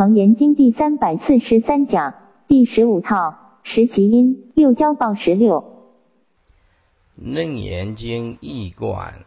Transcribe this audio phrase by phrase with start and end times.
[0.00, 2.14] 楞严经第三百四十三讲
[2.48, 5.92] 第十五套十其因六交报十六。
[7.16, 9.26] 楞严经义观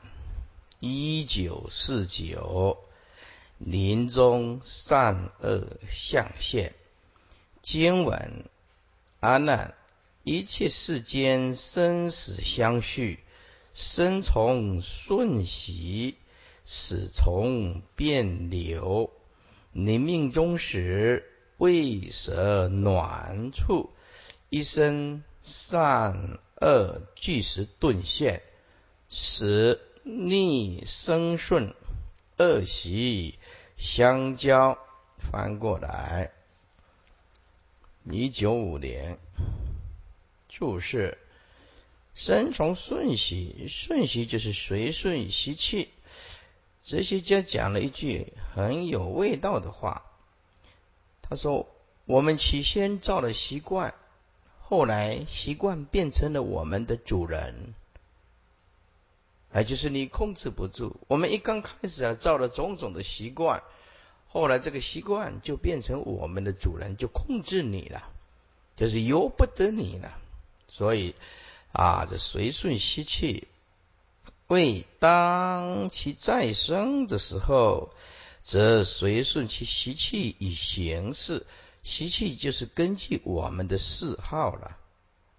[0.79, 2.79] 一九四九，
[3.59, 6.73] 临终善恶相现。
[7.61, 8.45] 经文：
[9.19, 9.75] 阿难，
[10.23, 13.19] 一切世间生死相续，
[13.75, 16.15] 生从瞬息，
[16.65, 19.11] 死从变流。
[19.75, 21.25] 你命中时
[21.57, 23.89] 为舍暖处，
[24.49, 28.43] 一生善恶俱时顿现，
[29.09, 31.73] 使逆生顺，
[32.37, 33.39] 恶习
[33.75, 34.77] 相交。
[35.17, 36.31] 翻过来，
[38.03, 39.17] 一九五年
[40.49, 41.17] 注释：
[42.13, 45.89] 生从顺习，顺习就是随顺习气。
[46.83, 50.03] 哲学家讲了一句很有味道的话，
[51.21, 51.65] 他说
[52.03, 53.93] ：“我们起先造了习惯，
[54.59, 57.73] 后来习惯变成了我们的主人，
[59.53, 60.97] 哎，就是你控制不住。
[61.07, 63.63] 我们一刚开始啊，造了种种的习惯，
[64.27, 68.03] 后来这个习惯就变成我们的主人，就控制你了，
[68.75, 70.19] 就是由不得你了。
[70.67, 71.15] 所以
[71.71, 73.47] 啊，这随顺习气。”
[74.47, 77.91] 为当其再生的时候，
[78.43, 81.45] 则随顺其习气以行事。
[81.81, 84.77] 习气就是根据我们的嗜好了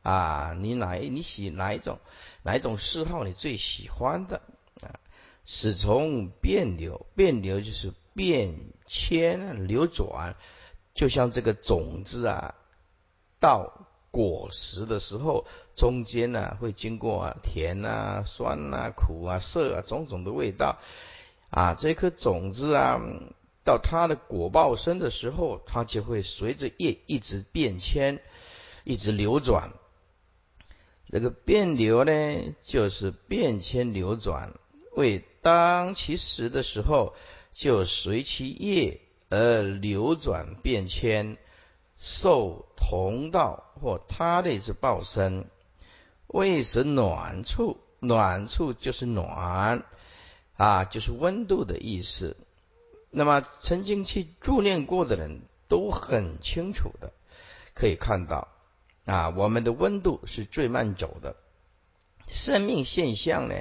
[0.03, 0.55] 啊！
[0.59, 1.99] 你哪你喜哪一种
[2.43, 4.43] 哪一种嗜好你最喜欢的
[4.83, 5.01] 啊？
[5.45, 10.37] 始从变流，变流就是变迁流转，
[10.95, 12.55] 就像这个种子啊，
[13.39, 13.87] 到。
[14.15, 20.79] 果实的时候，中间呢会经过甜啊、酸啊、苦啊、涩啊种种的味道
[21.51, 21.75] 啊。
[21.75, 23.01] 这颗种子啊，
[23.65, 28.21] 到它的果报生的时候，它就会随着叶一直变迁，
[28.85, 29.73] 一直流转。
[31.11, 34.55] 这个变流呢，就是变迁流转。
[34.95, 37.17] 为当其时的时候，
[37.51, 41.37] 就随其叶而流转变迁。
[41.97, 45.49] 受同道或他类之报身，
[46.27, 49.85] 为使暖处，暖处就是暖
[50.57, 52.37] 啊，就是温度的意思。
[53.11, 57.13] 那么曾经去助念过的人都很清楚的，
[57.75, 58.49] 可以看到
[59.05, 61.37] 啊，我们的温度是最慢走的。
[62.27, 63.55] 生命现象呢，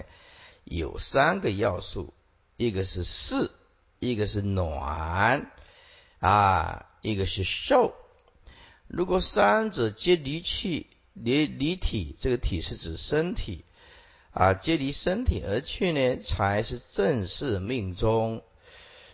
[0.63, 2.13] 有三个要素，
[2.57, 3.51] 一个是湿，
[3.99, 5.51] 一个是暖
[6.19, 7.93] 啊，一个是受。
[8.95, 13.65] 如果三者皆离去，离离体，这个体是指身体
[14.29, 18.43] 啊，皆离身体而去呢，才是正式命中。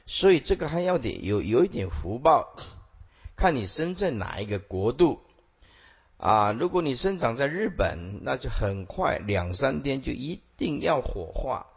[0.06, 2.54] 所以这个还要得有有一点福报，
[3.38, 5.22] 看你生在哪一个国度
[6.18, 6.52] 啊。
[6.52, 11.68] 如果你生长在日本，那就很快两三天就一定要火化。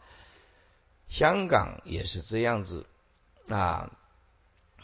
[1.07, 2.85] 香港也是这样子
[3.49, 3.93] 啊。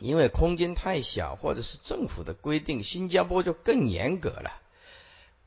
[0.01, 4.53] 因为空间太小，或者是政府的规定，新加坡就更严格了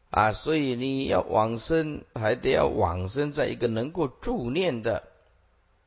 [0.09, 0.33] 啊！
[0.33, 5.03] 所以你要往生，还得要往生在一个能够助念的、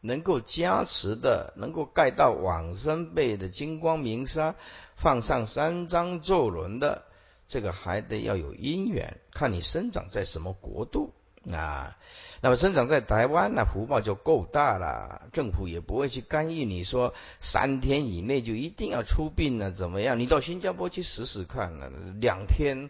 [0.00, 4.54] 能够加持的、能够盖到往生被的金光明沙，
[4.96, 7.04] 放上三张咒轮的，
[7.46, 11.12] 这个还得要有因缘，看你生长在什么国度。
[11.52, 11.98] 啊，
[12.40, 16.64] 那么生长在台湾，那福报就够大了，政府也不会去干预。
[16.64, 20.18] 你说三天以内就一定要出殡了，怎么样？
[20.18, 22.88] 你到新加坡去试试看了，两天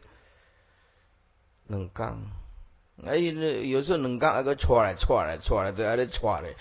[1.66, 2.30] 冷刚，
[3.04, 6.54] 哎，那有时候冷刚那个错来错来错来都还得错嘞，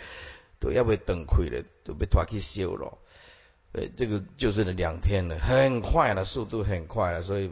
[0.60, 2.98] 都要被崩溃了，都被拖去修了。
[3.72, 7.52] 对，这个就是那两天了，很快了，速度很快了，所以。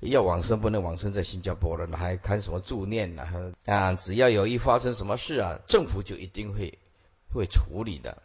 [0.00, 3.54] 要往生不能往生在新加坡了，那还看什么助念呢？
[3.64, 6.78] 啊，只要有一发生什么事啊，政府就一定会
[7.32, 8.22] 会处理的。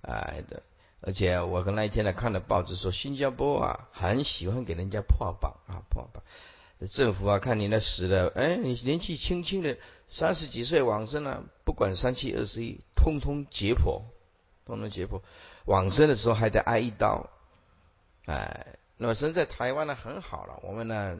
[0.00, 0.62] 哎的，
[1.02, 6.22] 而且我跟那一天呢看了报纸说，新加坡啊很喜欢给人家破榜啊破榜。
[6.90, 9.76] 政府啊看你那死了，哎，你年纪轻轻的
[10.08, 14.02] 三十几岁往生了，不管三七二十一，通通解剖，
[14.64, 15.20] 通通解剖。
[15.66, 17.28] 往生的时候还得挨一刀，
[18.24, 18.78] 哎。
[18.98, 20.58] 那么生在台湾呢，很好了。
[20.62, 21.18] 我们呢，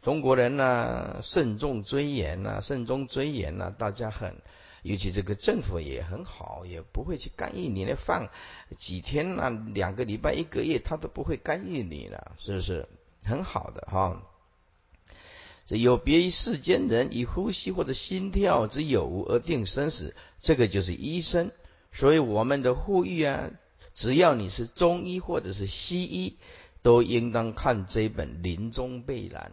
[0.00, 4.36] 中国人呢，慎重尊严呐，慎重尊严呐，大家很，
[4.82, 8.28] 尤其这个政府也很好，也不会去干预你那放
[8.78, 12.88] 几天呐，两个礼拜、一个月，他都不会干预你了，是不是？
[13.24, 14.22] 很好的哈。
[15.66, 21.50] 这有别于世间人以呼吸或者心跳之有无而定生死，这个就是医生。
[21.92, 23.50] 所以我们的呼吁啊。
[23.94, 26.36] 只要你是中医或者是西医，
[26.82, 29.52] 都应当看这本《临终备览》。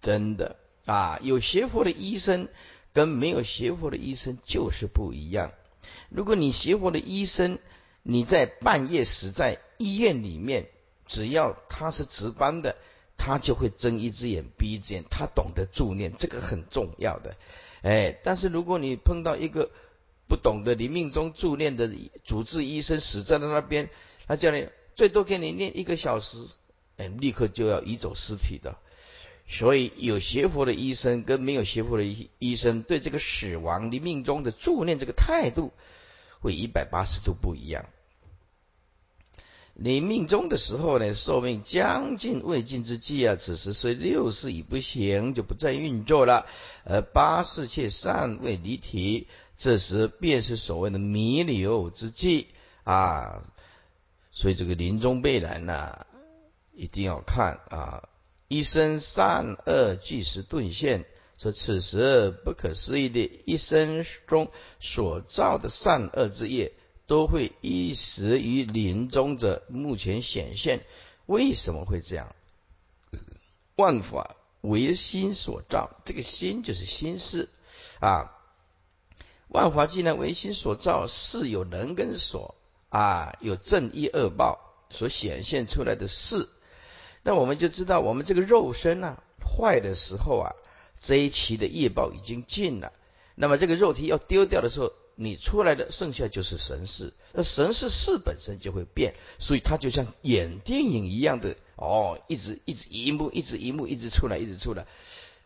[0.00, 2.48] 真的啊，有学佛的医生
[2.92, 5.52] 跟没有学佛的医生就是不一样。
[6.10, 7.58] 如果你学佛的医生，
[8.02, 10.68] 你在半夜死在医院里面，
[11.06, 12.76] 只要他是值班的，
[13.16, 17.34] 他就会睁一只眼闭一只眼，他懂得助念，这个很重要的。
[17.82, 19.70] 哎，但是如果你碰到一个
[20.26, 21.90] 不懂得临命中助念的
[22.24, 23.88] 主治医生死在了那边，
[24.26, 26.38] 他叫你最多给你念一个小时，
[26.96, 28.76] 哎，立刻就要移走尸体的。
[29.46, 35.72] 所以有学佛的医生跟没有学佛的医医生对这个死亡的命中的助念这个态度，
[36.40, 37.84] 会一百八十度不一样。
[39.74, 46.46] 你命中的时候呢，寿命将近未尽之际啊，此时虽六世已不行，就不再运作了，
[46.84, 49.26] 而八世却尚未离体，
[49.56, 52.46] 这时便是所谓的弥留之际
[52.84, 53.42] 啊。
[54.36, 56.06] 所以这个临终备览呢，
[56.72, 58.08] 一定要看啊。
[58.48, 61.06] 一生善恶俱时顿现，
[61.38, 64.50] 说此时不可思议的一生中
[64.80, 66.72] 所造的善恶之业，
[67.06, 70.84] 都会一时于临终者目前显现。
[71.26, 72.34] 为什么会这样？
[73.76, 77.48] 万法唯心所造，这个心就是心事
[78.00, 78.32] 啊。
[79.48, 82.56] 万法既然唯心所造，是有人跟所
[82.94, 86.48] 啊，有正义恶报所显现出来的事。
[87.24, 90.52] 那我们就知道，我们这个肉身啊，坏的时候啊，
[90.94, 92.92] 这一期的业报已经尽了。
[93.34, 97.12] 那么这个肉体要丢掉的时候，你出来的剩下就是神事。
[97.32, 104.86] 那神事事本身就会变，所以它就像演电影一样的哦，一直一直一幕一直一幕一直出来，一直出来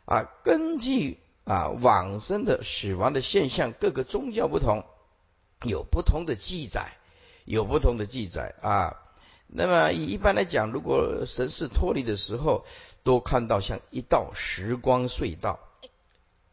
[0.05, 0.29] 啊。
[0.45, 4.85] 根据啊往生的死亡的现象，各个宗教不同，
[5.65, 6.93] 有不同的记载，
[7.49, 8.97] 有不同的记载啊。
[9.47, 12.67] 那么一般来讲，如果神识脱离的时候，
[13.03, 15.59] 都看到像一道时光隧道，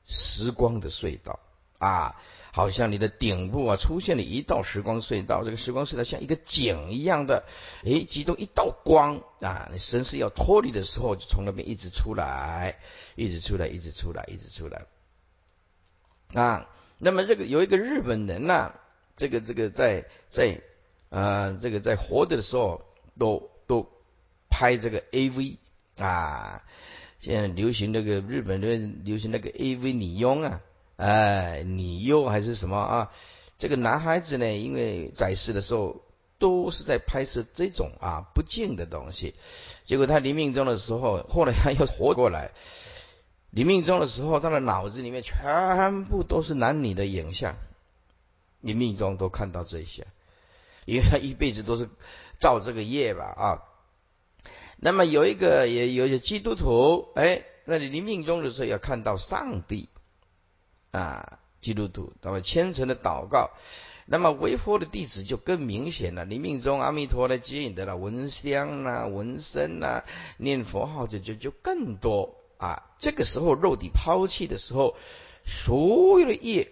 [0.05, 1.41] 时光的隧道
[1.77, 2.15] 啊，
[2.53, 7.43] 好像你的顶部啊出现了一道时光隧道，这个时光隧道像一个井一样的，
[7.83, 12.79] 诶，集中一道光啊，神识要脱离的时候，就从那边一直出来，
[13.15, 14.85] 一直出来，一直出来，一直出来
[16.33, 16.69] 啊。
[16.97, 18.71] 那么这个有一个日本人呐，
[19.17, 20.61] 这个这个在在。
[21.15, 22.81] 啊，这个在活着的时候
[23.17, 23.87] 都都
[24.49, 25.55] 拍这个 A V
[25.97, 26.61] 啊，
[27.19, 30.59] 现在流行那个日本人流行那个 A V 女佣啊，
[30.97, 33.11] 哎，女优还是什么啊？
[33.57, 36.01] 这个男孩子呢，因为在世的时候
[36.37, 39.35] 都是在拍摄这种啊不敬的东西，
[39.85, 42.51] 结果他临命终的时候，后来他又活过来，
[43.51, 47.55] 临命终的时候，他的脑子里面全部都是男女的影像，
[48.59, 50.05] 临命终都看到这些。
[50.85, 51.89] 因为他一辈子都是
[52.37, 53.63] 造这个业吧啊，
[54.77, 59.89] 那么有一个也有些基督徒，哎，那你临命终的时候要看到上帝
[60.91, 63.49] 啊，基督徒那么虔诚的祷告，
[64.05, 70.05] 那么为佛的弟子就更明显了，临命中阿弥陀来接引的了，闻香啊，闻声啊，
[70.37, 74.95] 念佛号就就就更多啊，这个时候肉体抛弃的时候，
[75.47, 76.71] 所有的业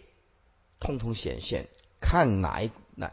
[0.80, 1.68] 通通显现，
[2.00, 3.12] 看哪一那。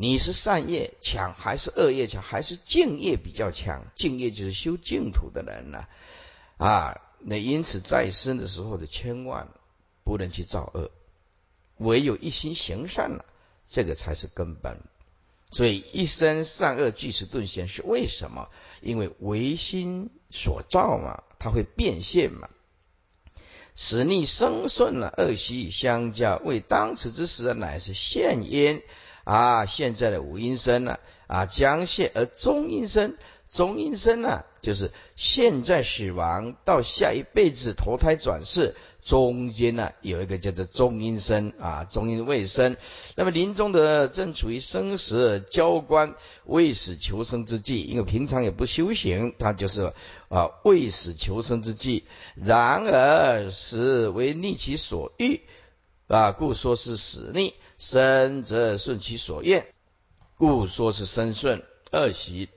[0.00, 3.84] 你是善业强还是恶业强，还是净业比较强？
[3.96, 5.86] 净业就是修净土的人呢，
[6.56, 9.48] 啊，那因此在生的时候的千万
[10.04, 10.92] 不能去造恶，
[11.78, 13.24] 唯有一心行善了，
[13.66, 14.78] 这个才是根本。
[15.50, 18.50] 所以一生善恶俱是顿现，是为什么？
[18.80, 22.48] 因为唯心所造嘛，它会变现嘛，
[23.74, 28.80] 使逆生顺了，恶习相交，为当此之时乃是现因。
[29.28, 30.98] 啊，现在的五阴身呢？
[31.26, 33.18] 啊，将现而中阴身，
[33.50, 42.78] 中阴身呢，就是现在死亡到下一辈子投胎转世，中间呢有一个叫做中阴身啊，中阴未生。
[43.16, 46.14] 那么临终的正处于生死交关、
[46.46, 49.92] 未死求生之际，因为平常也不修行，他就是
[50.30, 52.04] 啊未死求生之际。
[52.34, 55.42] 然而死为逆其所欲
[56.06, 57.52] 啊，故说是死逆。
[57.78, 59.66] 生则顺其所愿，
[60.36, 62.48] 故说是生顺二习。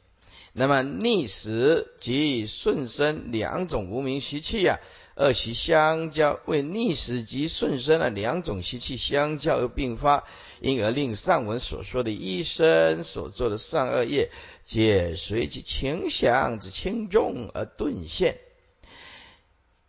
[0.54, 4.80] 那么逆时及顺生两种无名习气呀，
[5.16, 10.26] 二习相交，为逆时及顺生的两种习气相交而并发，
[10.60, 14.30] 因而令上文所说的一生所做的善恶业，
[14.64, 18.40] 皆随其情想之轻重而顿现。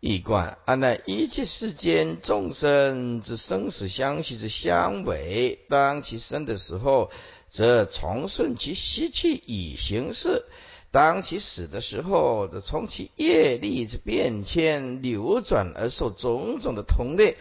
[0.05, 7.09] 一观，按那一切世间众生之生死相续之相违，当其生的时候，
[7.47, 10.43] 则从顺其习气以行事。
[10.91, 17.37] 当其死的时候，则从其业力之变迁流转而受种种的同类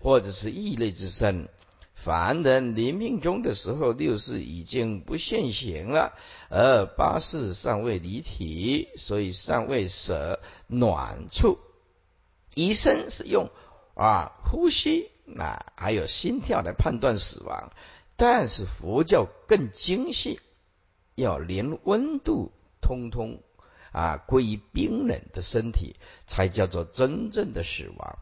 [0.00, 1.50] 或者是异类之身。
[1.94, 6.14] 凡人临命终的时候，六世已经不现行了，
[6.48, 11.58] 而八世尚未离体，所以尚未舍暖处。
[12.56, 13.50] 医生是用
[13.94, 17.70] 啊呼吸啊还有心跳来判断死亡，
[18.16, 20.40] 但是佛教更精细，
[21.14, 22.50] 要连温度。
[22.78, 23.40] 通通
[23.90, 25.96] 啊归于冰冷的身体，
[26.28, 28.18] 才叫做真正的死亡。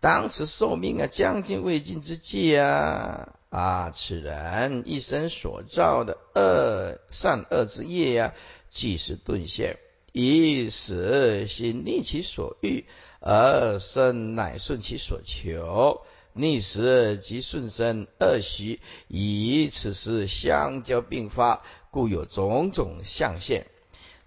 [0.00, 8.34] 当时寿命啊将近未尽之际啊啊，此人一生所造的恶善恶之业呀，
[8.70, 9.78] 即是顿现，
[10.12, 12.84] 以死心逆其所欲，
[13.20, 16.02] 而生乃顺其所求。
[16.34, 23.66] 逆时即顺生恶习，以此时相交并发，故有种种象现。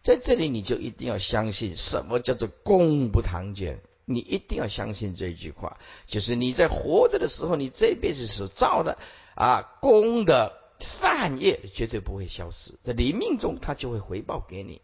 [0.03, 3.79] 在这里，你就一定要相信什么叫做功不唐捐。
[4.07, 8.99] 你一定要相信这句话，就是你在活着的时候，你这辈子所造的
[9.33, 14.79] 啊功的善业绝对不会消失，在临命中他就会回报给你，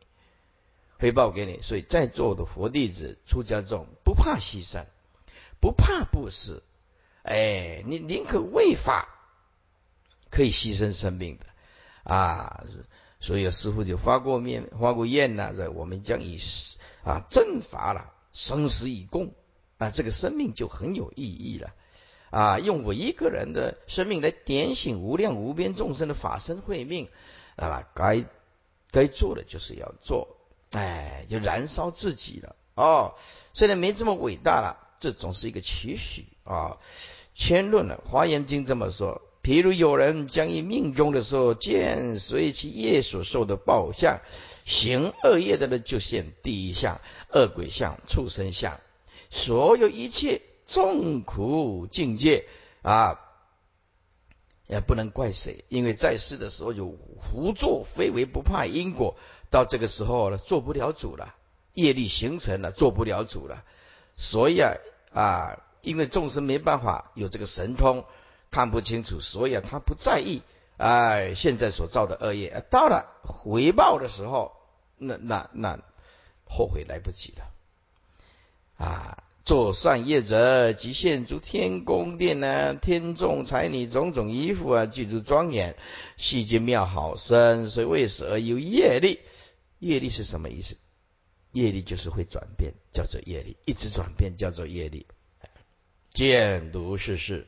[1.02, 1.60] 回报给你。
[1.62, 4.86] 所以在座的佛弟子、出家众不怕牺牲，
[5.60, 6.62] 不怕布施。
[7.24, 9.10] 哎，你宁可为法，
[10.30, 11.46] 可以牺牲生命的
[12.04, 12.64] 啊！
[13.20, 16.40] 所以师傅就发过面、发过愿呐，在我们将以
[17.04, 19.34] 啊正法了，生死以共
[19.78, 21.74] 啊，这个生命就很有意义了
[22.32, 22.60] 啊！
[22.60, 27.10] 用我一个人的生命来点醒无量无边众生的法身慧命
[27.56, 28.26] 啊，该
[28.90, 30.38] 该做的就是要做，
[30.72, 33.14] 哎，就燃烧自己了哦。
[33.54, 34.88] 虽然没这么伟大了。
[35.02, 36.78] 这总是一个期许啊。
[37.34, 44.22] 千论了，《华严经》这么说：，譬如有人将以命中的时候，见随其业所受的报相，
[44.64, 47.02] 行恶业的人就现第一相、
[47.34, 48.80] 恶鬼相、畜生相，
[49.32, 52.46] 所有一切众苦境界
[52.84, 53.20] 啊，
[54.68, 59.18] 也不能怪谁，因为在世的时候就胡作非为，不怕因果，
[59.52, 61.36] 到这个时候呢，做不了主了，
[61.74, 63.64] 业力形成了，做不了主了。
[64.16, 64.74] 所以啊
[65.14, 68.06] 啊，因为众生没办法有这个神通，
[68.50, 70.42] 看不清楚，所以啊他不在意。
[70.78, 74.54] 哎，现在所造的恶业，啊到了回报的时候，
[74.98, 75.78] 那那那
[76.46, 77.46] 后悔来不及了。
[78.78, 85.76] 啊，做善业者，即现诸天宫殿呢，天众才女种种衣服啊，具足庄严，
[86.18, 89.20] 细节妙好深，所以为此而有业力。
[89.82, 90.78] 业力是什么意思？
[91.54, 95.08] 业力就是会转变，叫做业力，一直转变叫做业力。
[96.14, 97.48] 见读世事，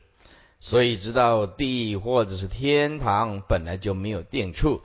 [0.59, 4.81] 所以知道地或者是天堂本来就没有定处，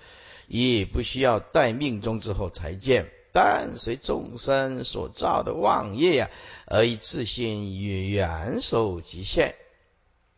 [0.47, 6.31] 也不需要待命中之后才见，但随众生所造的妄业呀，
[6.67, 9.55] 而以自心元首极限。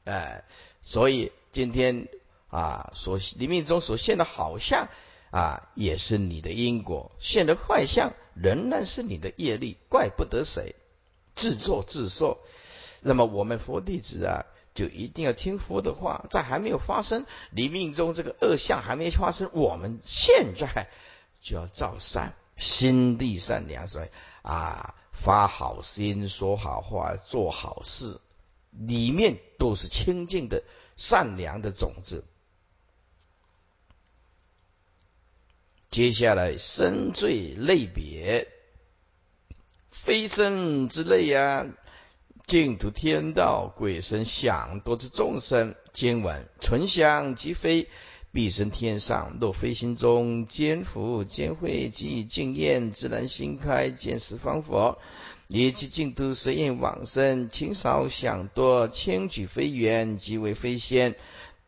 [0.04, 0.44] 哎，
[0.80, 2.06] 所以今天
[2.48, 4.88] 啊，所临命中所现的好像
[5.30, 8.12] 啊，也是你的因果；现的坏相。
[8.32, 10.74] 仍然是你的业力，怪不得谁，
[11.34, 12.38] 自作自受。
[13.02, 20.88] 那么我们佛弟子啊，就一定要听佛的话，在还没有发生你命中这个恶相还没发生，我们现在
[21.40, 24.08] 就要造善，心地善良，所以
[24.42, 28.20] 啊，发好心，说好话，做好事，
[28.70, 30.62] 里面都是清净的
[30.96, 32.24] 善良的种子。
[35.90, 38.46] 接下来，生罪类别，
[39.90, 41.66] 非生之类呀，
[42.46, 47.88] 净土天道鬼神想多之众生，经文存想即非，
[48.30, 49.36] 必生天上。
[49.40, 54.96] 若非心中坚福坚慧及净验，自然心开见十方佛，
[55.48, 61.16] 以及净土随应往生，清少想多，轻举非缘，即为非仙。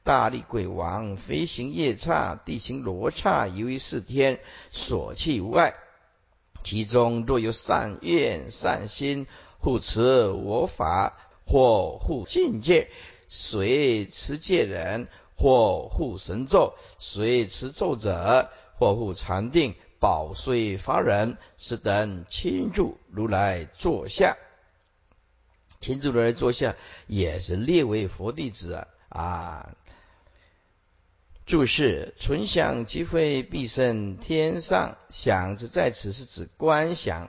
[0.05, 4.41] 大力鬼王飞行夜叉，地行罗刹，由于是天
[4.73, 5.75] 所弃无碍。
[6.65, 9.27] 其中若有善愿善心，
[9.59, 11.17] 护持我法，
[11.47, 12.89] 或护境界，
[13.29, 15.07] 随持戒人，
[15.37, 24.37] 或护神咒，随持咒者，或护禅定，保岁发人，是等亲住如来坐下。
[25.79, 26.75] 亲住如来坐下，
[27.07, 29.77] 也是列为佛弟子啊。
[31.53, 37.29] 注释：存想即会必生天上，想着在此是指观想。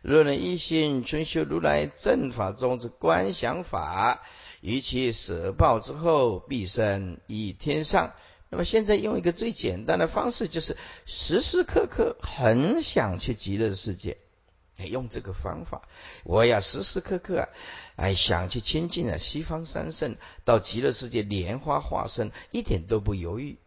[0.00, 4.22] 若能一心存修如来正法中之观想法，
[4.62, 8.14] 于其舍报之后，必生以天上，
[8.48, 14.16] 那么现在用一个最简单的方式，就是时时刻刻很想去极乐世界，
[14.78, 15.82] 用这个方法，
[16.24, 17.50] 我要时时刻刻，
[17.98, 20.14] 哎想去亲近啊西方三圣，
[20.44, 23.58] 到极乐世界莲花化身，一点都不犹豫。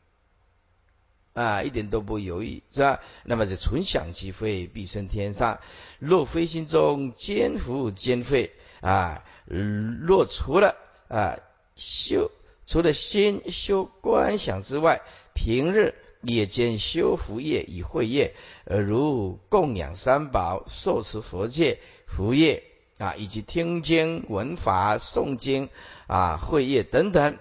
[1.34, 3.00] 啊，一点都不犹豫，是吧？
[3.24, 5.60] 那么这纯想即废，必生天上。
[6.00, 10.76] 若非心中兼福兼废啊，若除了
[11.08, 11.40] 啊
[11.76, 12.32] 修，
[12.66, 15.02] 除了心修观想之外，
[15.34, 18.36] 平日也兼修福业与慧业，
[18.66, 22.64] 呃，如供养三宝、受持佛戒、福业
[23.02, 25.70] 啊，以及听经闻法、诵经
[26.08, 27.38] 啊、会业等等，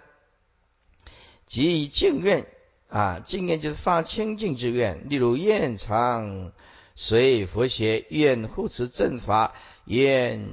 [1.47, 2.47] 及以净愿。
[2.88, 6.50] 啊，净愿就是发清净之愿，例如愿常
[6.97, 10.49] 随佛学，愿护持正法，愿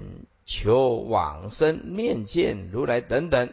[0.46, 3.52] 求往生面见如来等等。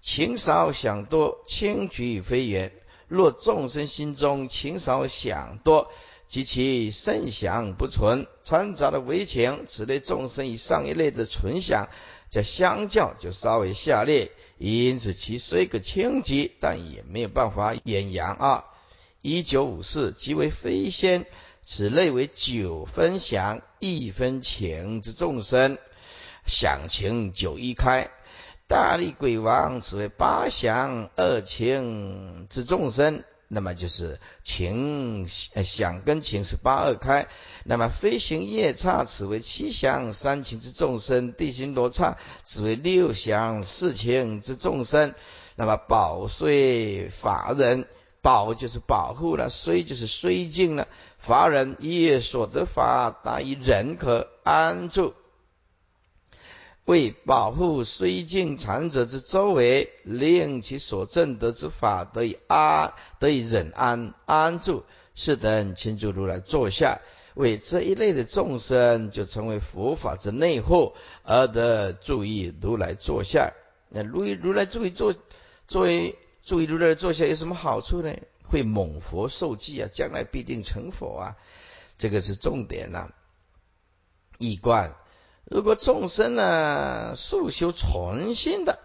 [0.00, 2.72] 情少想多，轻举非缘。
[3.08, 5.90] 若众生心中情少想多，
[6.28, 11.88] 及其甚想不存，掺杂的为情，此类众生以上一类的存想，
[12.30, 14.30] 这相较就稍微下列。
[14.58, 18.64] 因此，其虽个清极，但也没有办法掩扬啊。
[19.22, 21.26] 一九五四即为非仙，
[21.62, 25.78] 此类为九分想，一分情之众生，
[26.44, 28.10] 想情九一开。
[28.68, 33.24] 大力鬼王，此为八想二情之众生。
[33.50, 37.28] 那么就是情想跟情是八二开，
[37.64, 45.14] 那么飞行夜叉此为七想三情之众生，地心罗刹此为六想四情之众生。
[45.56, 47.88] 那么保税法人，
[48.20, 50.86] 保就是保护了，虽就是虽尽了，
[51.18, 55.14] 法人业所得法，大于人可安住。
[56.88, 64.84] 为保护虽境残者之周围，令其所证得之法得以安，得以忍安安住。
[65.14, 67.00] 是等请住如来坐下，
[67.34, 73.52] 为这一类的众生，就成为佛法之内护，而得注意如来坐下。
[73.90, 75.14] 那如意如来注意坐，
[75.66, 78.14] 作为注意如来坐下有什么好处呢？
[78.44, 81.36] 会蒙佛受记啊，将来必定成佛啊，
[81.98, 83.10] 这个是重点呐。
[84.38, 84.96] 一观。
[85.50, 88.78] 如果众生呢，速修纯心的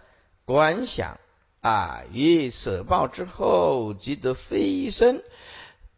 [0.46, 1.20] 观想
[1.60, 5.22] 啊，于舍报之后即得飞升，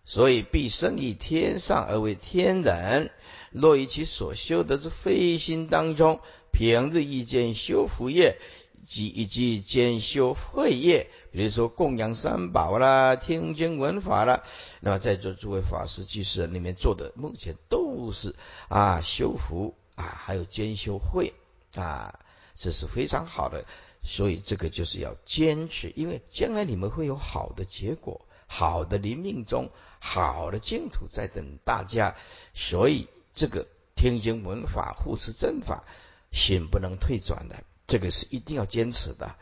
[0.06, 3.12] 所以必生于天上而为天人。
[3.52, 6.20] 若于其所修得之飞心当中，
[6.52, 8.40] 平日一间修福业，
[8.88, 14.44] 及以及兼修慧业，比如说供养三宝啦、听经闻法啦，
[14.82, 18.36] 那么在座诸位法师居士里面做的，目前都是
[18.68, 19.76] 啊修福。
[19.96, 21.34] 啊，还有兼修会
[21.76, 22.20] 啊，
[22.54, 23.66] 这是非常好的，
[24.04, 32.16] 所以这个就是要坚持，因为将来你们会有好的结果，好的临命中，好的净土在等大家，
[32.54, 35.84] 所以这个听经闻法护持正法，
[36.32, 39.36] 心不能退转的，这个是一定要坚持的，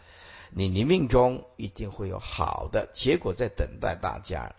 [0.52, 4.56] 你临命中一定会有好的结果在等待大家，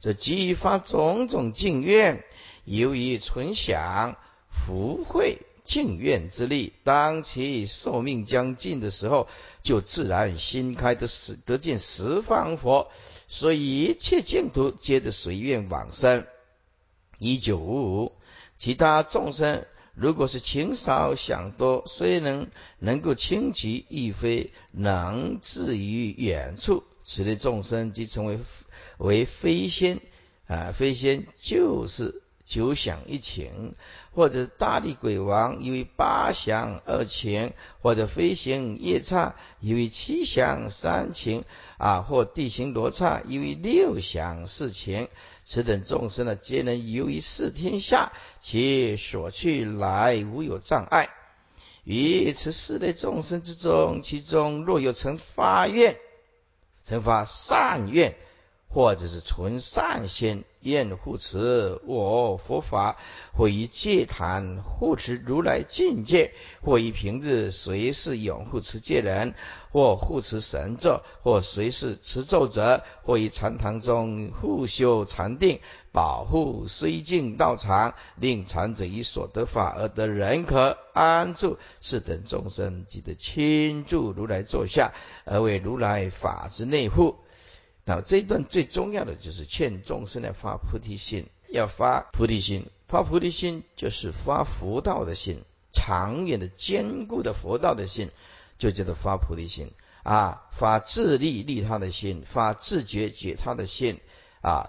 [0.00, 2.24] 这激发种种敬愿，
[2.64, 4.16] 由于存想。
[4.64, 9.28] 福慧净愿之力，当其寿命将尽的时候，
[9.62, 12.88] 就自然心开的十得见十方佛，
[13.28, 16.24] 所以一切净土皆得随愿往生。
[17.18, 18.12] 一九五五，
[18.58, 19.64] 其他众生
[19.94, 28.38] 如果是情少想多，虽能能够轻极，亦非能至于远处，此类众生即成为
[28.98, 30.00] 为非仙
[30.46, 32.22] 啊，非仙就是。
[32.46, 33.74] 九想一情，
[34.14, 41.44] 或者大力鬼王因为八想二情，或者飞行夜叉因为七想三情
[41.76, 45.08] 啊，或地形罗刹因为六想四情，
[45.44, 51.10] 此等众生呢，皆能游于四天下，其所去来无有障碍。
[51.82, 55.96] 于此四类众生之中，其中若有曾发愿，
[56.84, 58.14] 曾发善愿。
[58.68, 62.98] 或者是存善心，愿护持我佛法，
[63.34, 69.34] 或以戒坛护持如来境界，或以平日随时拥护持戒人，
[69.72, 84.92] 或护持神咒，或随时持咒者，或以禅堂中护修禅定，保护虽境道场，令禅者以所得法而得人可安住，是等众生即得亲住如来座下，
[85.24, 87.16] 而为如来法之内护。
[87.88, 98.10] 那这一段最重要的就是劝众生来发菩提心，要发菩提心，发菩提心就是发佛道的心，长远的坚固的佛道的心，
[98.58, 99.70] 就叫做发菩提心
[100.02, 104.00] 啊，发自利利他的心，发自觉觉他的心
[104.42, 104.68] 啊。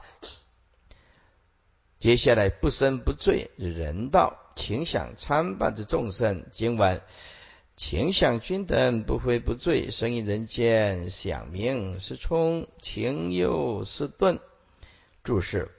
[1.99, 7.01] 接下来不生不罪人道，情想参半之众生，今晚
[7.77, 14.39] 情想均等，不悔不罪，生于人间，想明是冲，情忧是钝。
[15.23, 15.69] 注释：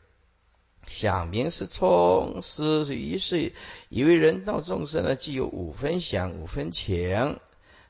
[0.87, 3.53] 想明是冲，是于是
[3.89, 7.41] 以为人道众生呢，既有五分想，五分情。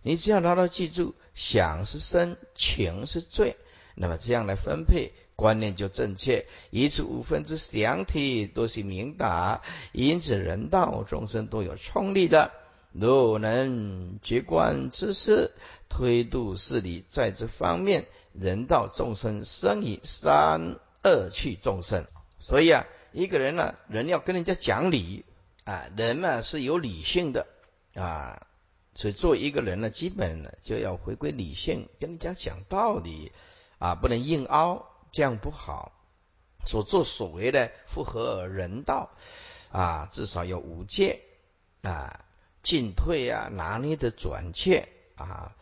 [0.01, 3.57] 你只要牢牢记住，想是生，情是罪，
[3.95, 6.47] 那么这样来分配观念就正确。
[6.71, 9.61] 以此五分之两体都是明达，
[9.93, 12.53] 因此人道众生都有冲力的。
[13.01, 15.53] 若能绝观之事，
[15.89, 22.07] 推度事理，在这方面，人道众生生以三恶趣众生。
[22.41, 25.25] 所以啊，一个人呢，人要跟人家讲理
[25.65, 27.47] 啊，人呢是有理性的
[27.95, 28.47] 啊。
[28.95, 33.31] 所以做一个人呢，基本呢就要回归理性，跟人家讲道理
[33.79, 35.93] 啊，不能硬凹，这样不好。
[36.67, 39.11] 所作所为的符合人道
[39.71, 41.21] 啊，至少要无戒
[41.83, 42.25] 啊，
[42.63, 45.57] 进退啊，拿捏的准确啊。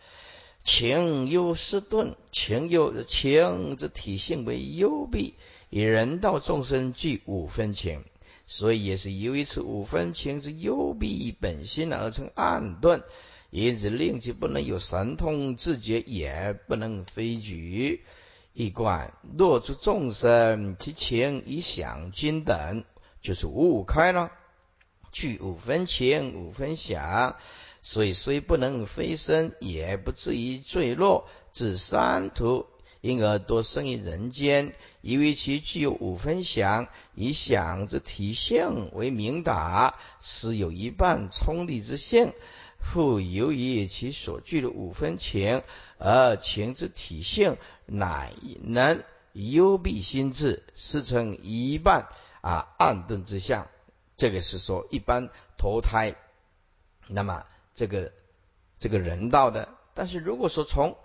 [0.64, 5.34] 情忧失顿，情忧情之体性为幽闭，
[5.70, 8.04] 以人道众生具五分情。
[8.48, 13.02] 所以也是由于此五分情之幽闭本心而成暗钝，
[13.50, 18.04] 因此令其不能有神通自觉，也不能飞举。
[18.52, 22.84] 一观若诸众生其情以想均等，
[23.20, 24.30] 就是五五开了，
[25.16, 27.36] 具五分情五分想，
[27.80, 32.66] 所以虽不能飞升，也不至于坠落至三途。
[33.00, 42.34] 因而多生于人间，以为其具有五分想，以想之体性为明达，实有一半冲力之性。
[42.78, 45.62] 复由于其所具的五分情，
[45.96, 49.02] 而情之体性乃能
[49.32, 52.06] 幽闭心智，是成一半
[52.42, 53.66] 啊暗钝之相。
[54.16, 56.14] 这个是说一般投胎，
[57.06, 58.12] 那么这个
[58.78, 60.96] 这个人道的，但是如果说从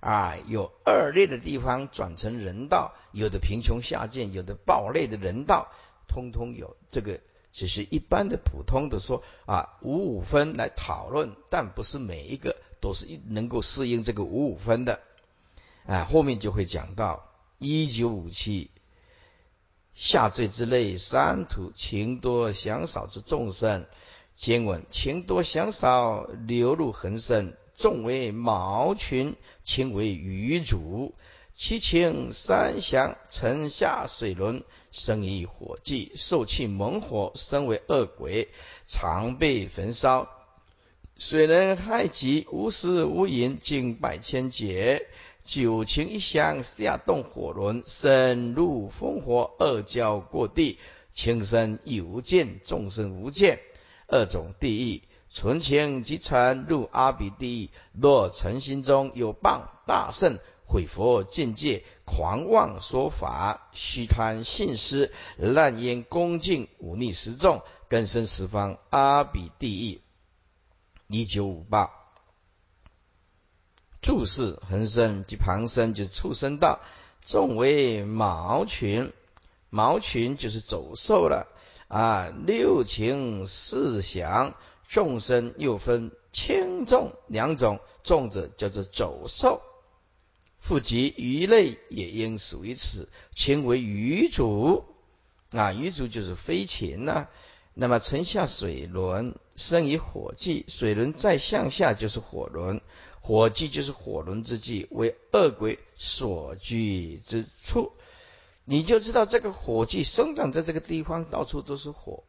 [0.00, 5.68] 啊，有恶劣的地方转成人道，有的贫穷下贱，有的暴类的人道，
[6.06, 6.76] 通通有。
[6.90, 7.20] 这个
[7.52, 15.00] 只是一般的普通的说啊，五五分来讨论，但不是每一个都是能够适应这个五五分的。
[15.86, 18.70] 啊，后面就会讲到一九五七
[19.96, 23.86] 下坠之类三途情多想少之众生，
[24.36, 27.54] 经文情多想少流入恒生。
[27.74, 31.14] 众为毛群，轻为鱼主，
[31.54, 38.48] 其情三祥，沉下水轮，生意火际，受气猛火，身为恶鬼，
[38.84, 40.28] 常被焚烧。
[41.18, 45.06] 水能害己，无食无饮，经百千劫。
[45.46, 50.78] 九情一相，下动火轮，深入烽火，二交过地，
[51.14, 53.60] 情深亦无见，众生无见，
[54.08, 55.02] 二种地狱。
[55.30, 57.70] 存情即成入阿鼻地狱。
[57.92, 70.00] 若诚心中有谤大圣毁佛境界，狂妄说法，虚贪信施，滥言恭敬，忤逆十众，根生十方阿鼻地狱。
[71.06, 72.05] 一九五八。
[74.06, 76.78] 注释：恒生即旁生，就是畜生道。
[77.26, 79.12] 众为毛群，
[79.68, 81.48] 毛群就是走兽了
[81.88, 82.32] 啊。
[82.46, 84.54] 六情四想。
[84.88, 89.60] 众生又分轻重两种，重者叫做走兽，
[90.60, 94.84] 复及鱼类也应属于此，轻为鱼主
[95.50, 97.26] 啊，鱼主就是飞禽呐。
[97.74, 102.80] 那么沉下水轮，生于火际，水轮再向下就是火轮，
[103.26, 107.90] 火际就是火轮之际，为恶鬼所居之处。
[108.64, 112.22] 你就知道这个火际生长在这个地方，到处都是火，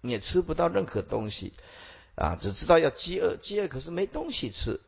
[0.00, 1.54] 你也吃不到任何东西。
[2.14, 4.80] 啊，只知道要饥饿，饥饿可是没东西吃，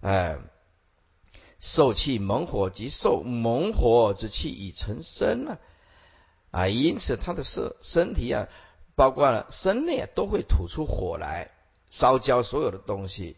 [0.00, 0.38] 哎，
[1.60, 5.60] 受气猛火即受猛火之气已成身了，
[6.50, 8.48] 啊，因此他的身身体啊，
[8.94, 11.50] 包括了身内啊都会吐出火来，
[11.94, 13.36] 烧焦所有的东西。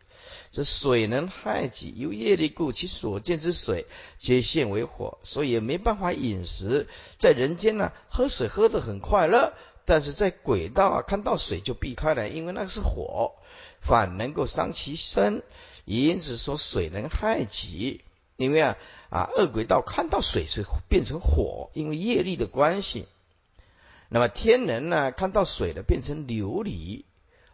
[0.51, 3.85] 这水能害己，由业力故，其所见之水
[4.19, 6.89] 皆现为火，所以也没办法饮食。
[7.19, 9.53] 在人间呢，喝水喝得很快乐。
[9.85, 13.35] 但是在轨道啊，看到水就避开了，因为那是火，
[13.81, 15.43] 反能够伤其身。
[15.85, 18.01] 因此说水能害己，
[18.37, 18.77] 因为啊
[19.11, 23.07] 啊恶轨道看到水是变成火，因为业力的关系。
[24.09, 27.05] 那么天人呢，看到水的变成琉璃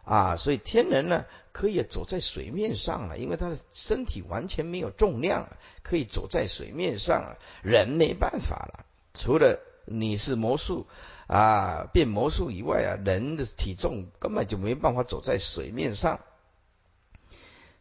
[0.03, 5.47] 啊，所以天人呢可以走在水面上了，因为他的身体完全没有重量，
[5.81, 7.37] 可以走在水面上了。
[7.61, 10.87] 人没办法了，除了你是魔术
[11.27, 16.19] 啊变魔术以外啊，人的体重根本就没办法走在水面上。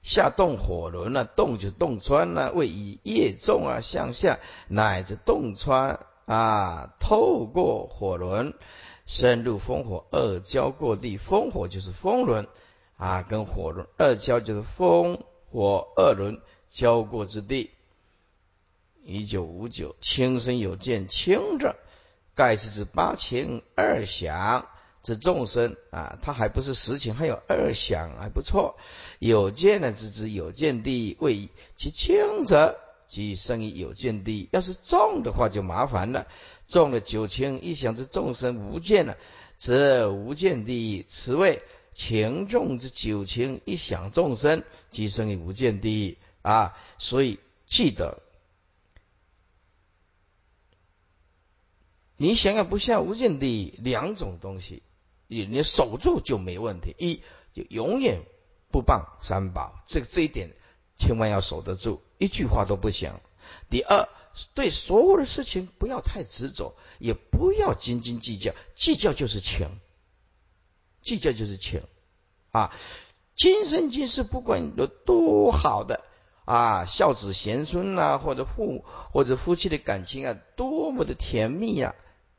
[0.02, 8.54] 下洞火轮啊，洞就洞穿啊，位以业重啊向下，乃至洞穿啊，透过火轮。
[9.06, 12.48] 深入风火二交过地，风火就是风轮
[12.96, 17.70] 啊，跟火轮二交就是风火二轮交过之地。
[19.04, 21.74] 一九五九，轻身有见，轻者
[22.34, 24.68] 盖是指八情二想
[25.02, 28.76] 之众生啊，它还不是实情，还有二想还不错。
[29.18, 36.28] 有见呢，是指有见地位，其轻者即生于有见地，要是重的话就麻烦了。
[36.72, 39.18] 中了九情一想之众生无见了，
[39.58, 41.60] 则无见地狱此谓
[41.92, 46.74] 情重之九情一想众生，即生于无见地狱啊！
[46.98, 48.22] 所以记得，
[52.16, 54.82] 你想要不下无间地狱两种东西，
[55.26, 56.96] 你你守住就没问题。
[56.98, 58.22] 一就永远
[58.70, 60.52] 不谤三宝，这个这一点
[60.96, 63.20] 千万要守得住，一句话都不想。
[63.68, 64.08] 第二。
[64.54, 69.68] 对所有的事情不要太执着，也不要斤斤计较，计较就是情，
[71.02, 71.82] 计较就是情
[72.50, 72.74] 啊！
[73.36, 76.02] 今生今世不管有多好的
[76.44, 81.94] 啊，孝子贤孙呐，或者父或者夫妻的感情啊，多么的甜蜜呀！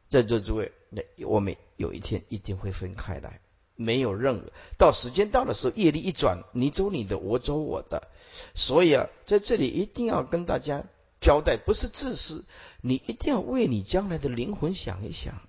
[0.09, 3.41] 在座诸位，那我们有一天一定会分开来，
[3.75, 8.07] 没有任何到时间到的时候，业力一转，你走你的，我走我的，
[8.55, 10.83] 所以啊，在这里一定要跟大家。
[11.23, 12.43] 交代不是自私，
[12.81, 15.39] 你一定要为你将来的灵魂想一想，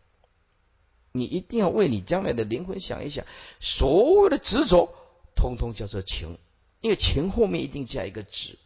[1.11, 3.27] 你一定要为你将来的灵魂想一想，
[3.59, 4.95] 所有的执着，
[5.35, 6.39] 通通叫做情，
[6.81, 8.57] 因为情后面一定加一个执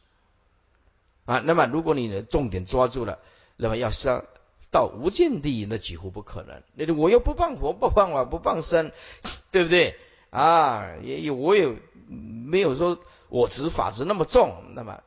[1.24, 1.38] 啊。
[1.38, 3.18] 那么如果你的重点抓住了，
[3.56, 4.26] 那么要上
[4.70, 6.62] 到无间地狱，那几乎不可能。
[6.74, 8.92] 那我又不放佛，不放法，不放身，
[9.50, 9.96] 对不对
[10.28, 10.96] 啊？
[11.02, 11.74] 也有我也
[12.06, 15.02] 没有说我执法执那么重，那么。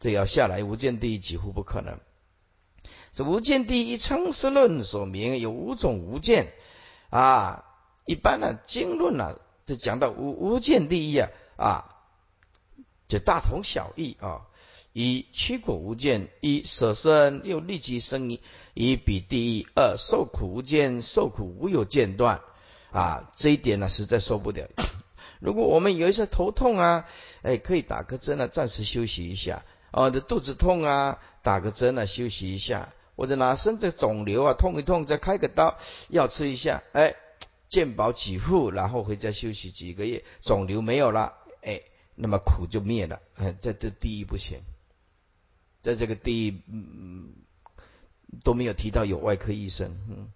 [0.00, 1.98] 这要下来无间地狱几乎不可能。
[3.12, 6.52] 这无间地一称是论所明有五种无间
[7.10, 7.64] 啊。
[8.06, 11.84] 一般呢经论呢就讲到无无间地啊啊，
[13.08, 14.42] 就大同小异啊。
[14.92, 18.40] 一驱果无间，一舍身又立即生一，
[18.74, 19.66] 一比第一。
[19.74, 22.42] 二受苦无间，受苦无有间断
[22.92, 23.30] 啊。
[23.34, 24.68] 这一点呢实在受不了。
[25.40, 27.08] 如果我们有一些头痛啊，
[27.42, 29.64] 哎，可以打个针啊，暂时休息一下。
[29.94, 35.78] 哦，这肚子痛啊，打个针啊，休息一下；或者哪生这肿瘤啊，痛一痛再开个刀，
[36.08, 37.14] 药吃一下，哎，
[37.68, 41.80] 健保给付，然后回家休息几个月，肿瘤没有了，哎，
[42.16, 43.20] 那么苦就灭了。
[43.36, 44.58] 哎，在这第一不行，
[45.80, 47.32] 在这个第一，嗯，
[48.42, 50.32] 都没有提到有外科医生，嗯。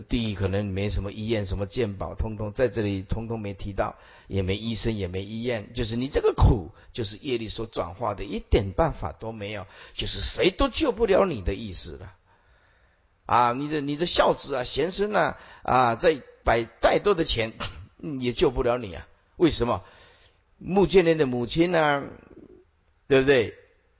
[0.00, 12.12] 第一可能没什么医院什么鉴宝，通通在这里通通没提到，也没医生也没医院，就是你这个苦就是业力所转化的，一点办法都没有，就是谁都救不了你的意思了。
[13.26, 17.52] 啊，你的你的孝子啊贤孙啊啊，再摆再多的钱
[18.20, 19.06] 也救不了你啊？
[19.36, 19.82] 为什么？
[20.58, 22.04] 穆建林的母亲呢？
[23.08, 23.54] 对不对？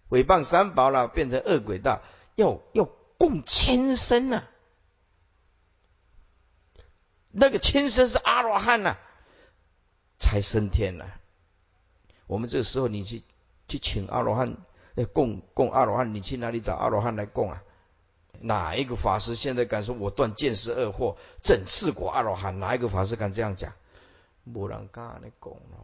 [0.09, 2.01] 诽谤三宝了，变成恶鬼道，
[2.37, 4.49] 要要供千生啊！
[7.39, 8.97] 那个亲生是阿罗汉呐，
[10.19, 11.05] 才升天呢。
[12.27, 13.23] 我们这个时候，你去
[13.69, 14.57] 去请阿罗汉
[14.95, 17.63] 来供供阿罗汉，你去哪里找阿罗汉来供啊？
[18.41, 22.59] 哪一个法师现在敢说我断见识恶惑，正四果阿罗汉？
[22.59, 23.75] 哪一个法师敢这样讲？
[24.43, 25.77] 没人敢来供了，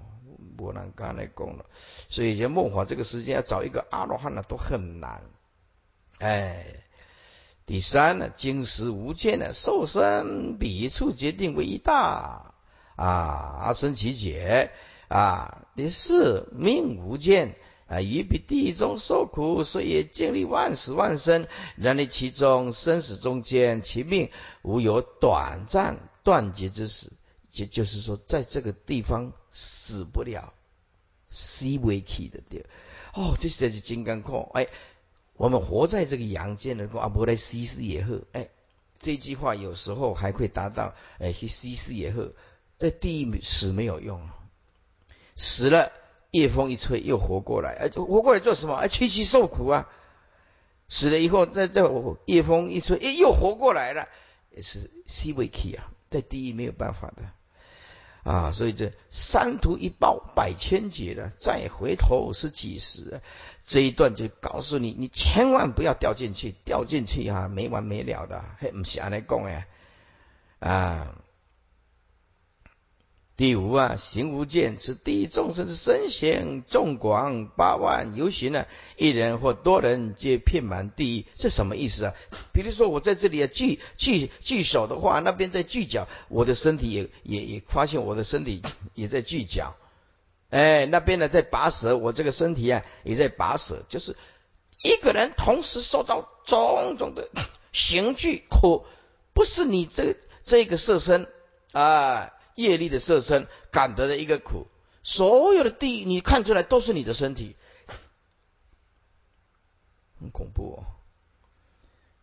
[0.56, 1.66] 没人敢来供了。
[2.08, 5.22] 所以，在梦华这个时间要找一个阿罗汉呢，都很难。
[6.18, 6.64] 哎。
[7.72, 12.52] 第三呢，经时无间呢，受身彼处决定为一大
[12.96, 13.06] 啊，
[13.62, 14.72] 阿僧其解
[15.08, 15.64] 啊。
[15.74, 17.56] 第四命无间
[17.88, 24.30] 啊，于彼地中受苦，所以经历万死万生，然而其中生死中间，其命
[24.60, 27.10] 无有短暂断绝之时，
[27.52, 30.52] 也就是说，在这个地方死不了
[31.30, 32.66] ，C 为 key 的地
[33.14, 34.66] 哦，这是金刚课哎。
[35.42, 38.48] 我们活在这个阳间的阿婆来西施也好，哎，
[39.00, 42.20] 这句话有时候还会达到，哎，去西施也好，
[42.78, 44.30] 在地狱死没有用，
[45.34, 45.90] 死了
[46.30, 48.76] 夜风一吹又活过来，哎，活过来做什么？
[48.76, 49.88] 哎，屈膝受苦啊！
[50.88, 51.82] 死了以后，在在
[52.26, 54.06] 夜风一吹，哎，又活过来了，
[54.54, 57.24] 也是 C 位 key 啊，在地狱没有办法的。
[58.22, 63.20] 啊，所以这三途一报百千劫的，再回头是几时？
[63.64, 69.66] 这一段就告诉你，你千万不要掉进去，掉进去啊，没完没了的，嘿，不是安尼讲哎，
[70.60, 71.14] 啊。
[73.42, 82.14] 第五啊，行无间，此地众生之身形众广八万游行呢，一人或多人皆遍满地狱，这什么意思啊？
[82.52, 88.62] 比如说我在这里啊聚聚聚手的话，那边在聚脚，我的身体也也也发现我的身体
[88.94, 89.74] 也在聚脚，
[90.50, 94.16] 哎，那边呢在拔舌，我这个身体啊也在拔舌，就是
[94.84, 97.28] 一个人同时受到种种的
[97.74, 98.84] 刑具，可
[99.34, 101.26] 不是你这这个色身
[101.72, 102.30] 啊。
[102.54, 104.66] 业力的色身感得的一个苦，
[105.02, 107.56] 所有的地你看出来都是你的身体，
[110.20, 110.84] 很恐怖哦，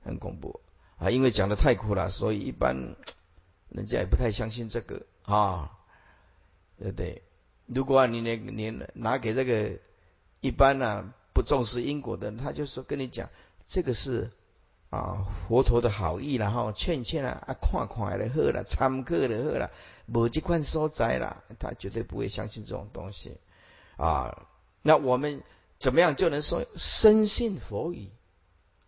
[0.04, 0.62] 很恐怖
[0.98, 1.10] 啊！
[1.10, 2.96] 因为讲的太苦了，所以一般
[3.70, 5.78] 人家也不太相信这个啊，
[6.78, 7.24] 对不对？
[7.66, 9.80] 如果你你你拿给这个
[10.42, 13.30] 一般呢不重视因果的，他就说跟你讲
[13.66, 14.32] 这个是。
[14.90, 19.72] 啊，佛陀的好意，然后劝劝啊，啊，看看的好了，参考的好了，
[20.08, 23.38] 无这款所在了，他绝对不会相信这种东西
[23.98, 24.48] 啊。
[24.82, 25.44] 那我们
[25.78, 28.10] 怎么样就能说深信佛语？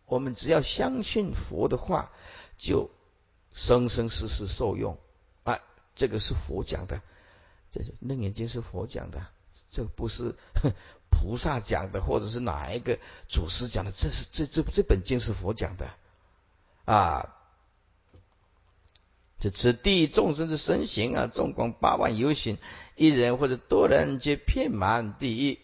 [0.05, 2.11] 我们只要相信佛的话，
[2.57, 2.89] 就
[3.53, 4.97] 生生世世受用
[5.43, 5.59] 啊。
[5.95, 7.01] 这个是佛讲的，
[7.69, 9.27] 这是楞严经是佛讲的，
[9.69, 10.35] 这不是
[11.11, 12.97] 菩萨讲的，或者是哪一个
[13.27, 13.91] 祖师讲的？
[13.91, 15.91] 这是这这这本经是佛讲的
[16.85, 17.35] 啊！
[19.39, 22.57] 这此地众生之身形啊，众光八万有形，
[22.95, 25.59] 一人或者多人皆遍满地狱。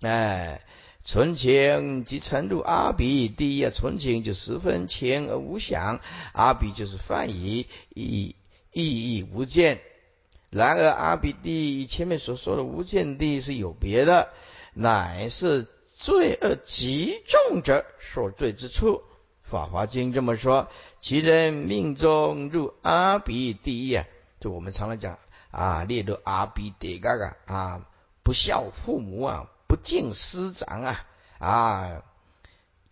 [0.00, 0.62] 哎，
[1.04, 3.70] 纯情即沉入阿鼻地狱啊！
[3.74, 6.00] 纯情就十分浅而无想，
[6.32, 8.36] 阿鼻就是泛语，意
[8.72, 9.80] 意义无见。
[10.50, 14.28] 然而阿鼻地与前面所说的无间地是有别的。
[14.78, 19.02] 乃是罪恶极重者所罪之处。
[19.42, 20.68] 法华经这么说：
[21.00, 24.04] 其人命中入阿鼻地狱啊，
[24.38, 25.18] 就我们常常讲
[25.50, 27.88] 啊，列入阿鼻地嘎嘎啊，
[28.22, 31.06] 不孝父母啊，不敬师长啊
[31.38, 32.02] 啊，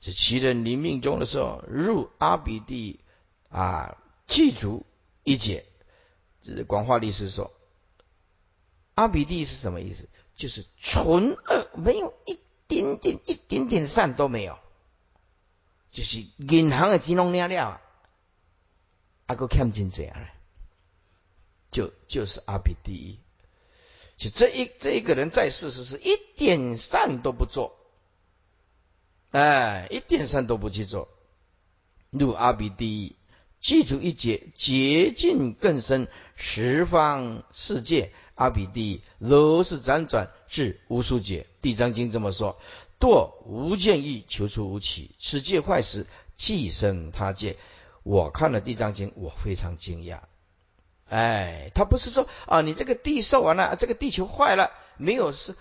[0.00, 3.00] 这其人临命中的时候入阿鼻地
[3.50, 4.86] 啊，记住
[5.22, 5.66] 一解。
[6.40, 7.50] 这广化律师说，
[8.94, 10.08] 阿鼻地是什么意思？
[10.36, 14.58] 就是纯恶，没有一点点、一点点善都没有，
[15.92, 17.80] 就是银行的金融尿尿，
[19.26, 20.28] 阿哥看不见这样了，
[21.70, 23.18] 就就是阿比第一，
[24.16, 27.76] 就这一这一个人在世时是一点善都不做，
[29.30, 31.08] 哎，一点善都不去做，
[32.10, 33.16] 入阿比第一，
[33.64, 38.12] 记住一劫，捷径更深，十方世界。
[38.34, 42.60] 阿比地如是辗转至无数劫，地藏经这么说：
[43.00, 47.56] 堕无间狱，求出无起，此界坏时，寄生他界。
[48.02, 50.18] 我看了地藏经，我非常惊讶。
[51.08, 55.54] 哎，他不是说啊，你这个地受完了，这个地球坏了，没有是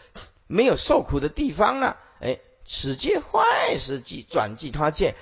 [0.47, 1.97] 没有受苦的地方了。
[2.19, 5.15] 哎，此界坏时，即转即他界，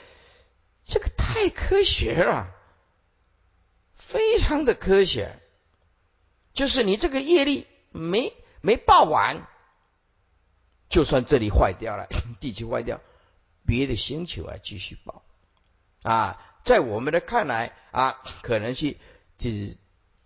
[0.84, 2.48] 这个太科学了，
[4.12, 5.39] 非常的科学。
[6.54, 9.47] 就是你这个业力没没爆完，
[10.89, 12.08] 就算这里坏掉了，
[12.41, 13.00] 地球坏掉，
[13.65, 15.24] 别的星球啊继续爆
[16.04, 18.97] 啊，在我们的看来啊，可能是
[19.38, 19.78] 就是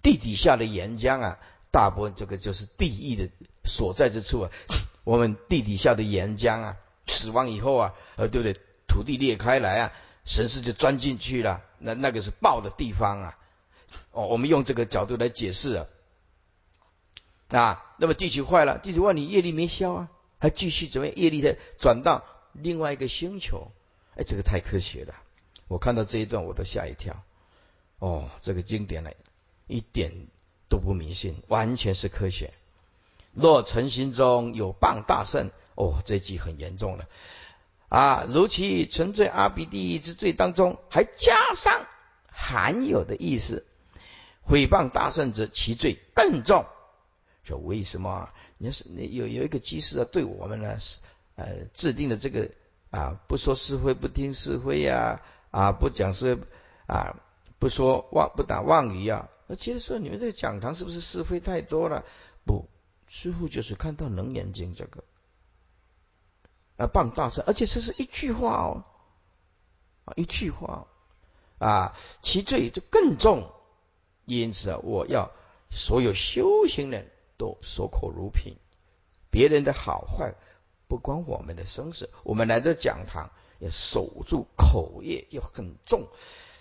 [0.02, 1.38] 地底下的岩浆啊，
[1.72, 3.30] 大部分这个就是地狱的
[3.64, 4.52] 所在之处啊。
[5.06, 8.60] 我们地底下的岩浆啊，死亡以后啊，呃，对不对？
[8.88, 9.92] 土地裂开来啊，
[10.26, 13.38] 神识就钻进去了，那那个是爆的地方啊。
[14.12, 15.86] 哦，我们用这个角度来解释啊。
[17.50, 21.16] 啊，那么地球坏了，地球坏，你业力没消啊，还继续怎么样？
[21.16, 23.72] 业力再转到另外一个星球，
[24.16, 25.14] 哎，这个太科学了。
[25.68, 27.24] 我看到这一段我都吓一跳。
[28.00, 29.12] 哦，这个经典呢，
[29.68, 30.28] 一点
[30.70, 32.54] 都不迷信，完全是科学。
[33.32, 37.06] 若诚心中有谤大圣，哦，这句很严重了。
[37.90, 41.86] 啊，如其存在阿鼻地狱之罪当中，还加上
[42.28, 43.66] 含有的意思，
[44.46, 46.66] 毁谤大圣者，其罪更重。
[47.44, 48.30] 说为什么？
[48.58, 51.00] 你是你有有一个机师啊，对我们呢是
[51.36, 52.50] 呃制定的这个
[52.90, 55.22] 啊，不说是非，不听是非呀，
[55.52, 56.40] 啊不讲是
[56.88, 57.18] 啊，
[57.60, 59.30] 不说妄不打妄语啊。
[59.48, 62.06] 那其实说你们这个讲堂是不是是非太多了？
[62.46, 62.70] 不，
[63.08, 65.04] 师傅就是看到《楞严经》这个
[66.78, 68.86] 啊，谤大圣，而且这是一句话哦，
[70.06, 70.88] 啊一句话
[71.60, 73.52] 啊，其罪就更重。
[74.26, 75.32] 因此啊，我要。
[75.72, 78.56] 所有修行人都守口如瓶，
[79.30, 80.36] 别人的好坏
[80.88, 82.10] 不关我们的生死。
[82.24, 86.08] 我们来到讲堂要守住口业，又很重，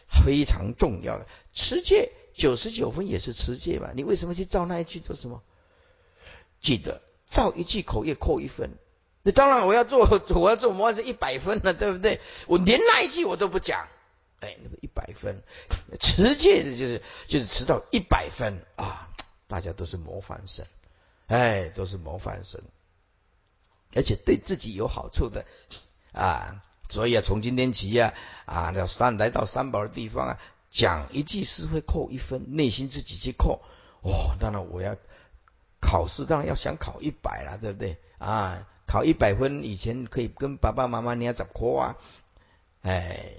[0.09, 3.91] 非常重要的持戒九十九分也是持戒嘛。
[3.95, 5.43] 你为什么去造那一句做什么？
[6.61, 8.71] 记得造一句口业扣一分。
[9.23, 12.21] 那当然我要做，我要做模范是一百分了，对不对？
[12.49, 13.87] 我连那一句我都不讲。
[14.45, 15.43] 哎，那个一百分，
[15.99, 19.09] 持戒的就是就是持到一百分啊！
[19.47, 20.67] 大家都是模范生，
[21.29, 22.61] 哎，都是模范生，
[23.95, 25.47] 而且对自己有好处的
[26.13, 26.63] 啊！
[26.91, 28.13] 所以啊，从今天起啊
[28.45, 30.41] 啊，要三来到三宝的地方啊，
[30.71, 33.63] 讲一句诗会扣一分，内心自己去扣。
[34.03, 34.97] 哦，当然我要
[35.81, 38.69] 考试，当然要想考一百了，对不对啊？
[38.87, 41.97] 考一百分以前可以跟爸爸妈妈你要怎么啊？
[42.83, 43.33] 哎。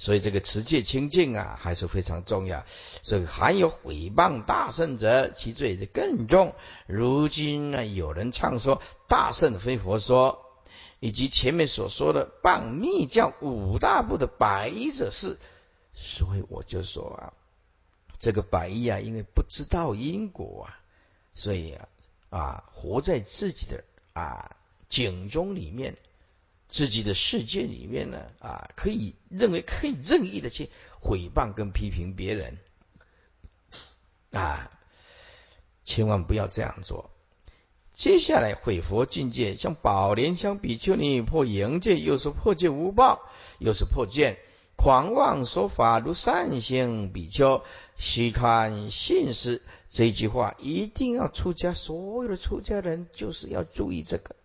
[0.00, 2.64] 所以这个持戒清净啊，还是非常重要。
[3.02, 6.54] 所以含有毁谤大圣者，其罪就更重。
[6.86, 10.38] 如今呢，有人唱说大圣非佛说，
[11.00, 15.36] 以及前面所说的谤密教五大部的白衣者是。
[15.92, 17.34] 所以我就说啊，
[18.18, 20.80] 这个白衣啊，因为不知道因果啊，
[21.34, 21.88] 所以啊
[22.30, 23.84] 啊，活在自己的
[24.14, 24.56] 啊
[24.88, 25.98] 井中里面。
[26.70, 32.58] 自己的世界里面呢，啊，可以认为可以任意的去毁谤跟批评别人，
[34.30, 34.70] 啊，
[35.84, 37.10] 千万不要这样做。
[37.92, 43.20] 接下来毁佛境界，像宝莲香比丘尼破淫戒，又是破戒无报，
[43.58, 44.38] 又是破戒
[44.76, 47.62] 狂妄说法如善行比丘，
[47.98, 49.60] 须看信施
[49.90, 54.36] 这句话，一定要出家，所有的出家人就是要注意这个。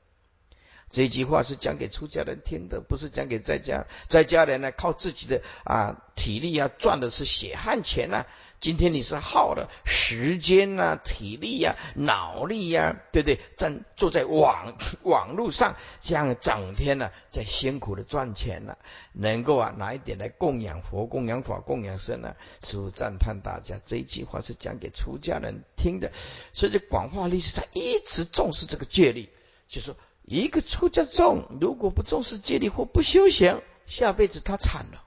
[0.95, 4.71] 这句话是讲给出家人听的，不是讲给在家在家人呢。
[4.71, 8.25] 靠自己的啊体力啊赚的是血汗钱呐。
[8.61, 13.37] 今天你是耗了时间呐、体力呀、脑力呀，对不对？
[13.57, 14.73] 站坐在网
[15.03, 18.77] 网络上，这样整天呢在辛苦的赚钱了，
[19.11, 22.33] 能够啊拿一点来供养佛、供养法、供养僧呢？
[22.63, 26.09] 师傅赞叹大家，这一句话是讲给出家人听的。
[26.53, 29.27] 所以这广化历史他一直重视这个戒律，
[29.67, 29.93] 就说。
[30.27, 35.03] 一个出家众如果不重视戒律或不修行，下辈子他惨了。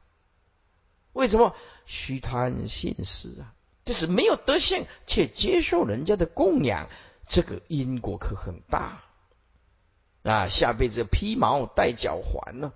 [1.13, 1.55] 为什么？
[1.87, 3.55] 虚贪信施啊，
[3.85, 6.89] 就是没有德性且接受人家的供养，
[7.27, 9.03] 这个因果可很大
[10.23, 10.47] 啊！
[10.47, 12.73] 下辈子披毛戴脚环呢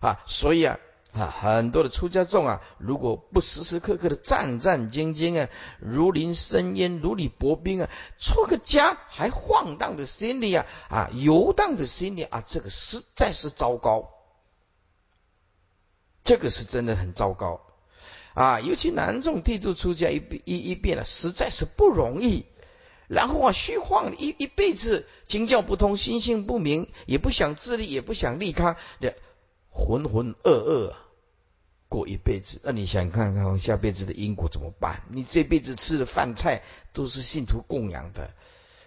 [0.00, 0.22] 啊！
[0.26, 0.78] 所以啊。
[1.12, 14.08] 啊，很多的出家众啊，如果不时时刻刻的战战兢兢啊，如临深渊，如履薄冰啊，出个家还晃荡的心理啊，啊，游荡的心理啊，这个实在是糟糕，
[16.24, 17.60] 这个是真的很糟糕
[18.32, 18.60] 啊！
[18.60, 22.46] 尤其南众剃度出家一一一遍了，实在是不容易。
[23.08, 29.14] 然后啊，虚晃一一辈子，经教不通，心性不明，也不想自立，也不想利他的。
[29.74, 30.92] 浑浑噩噩
[31.92, 35.02] 过一辈子，那你想看看下辈子的因果怎么办？
[35.10, 36.62] 你这辈子吃的饭菜
[36.94, 38.30] 都是信徒供养的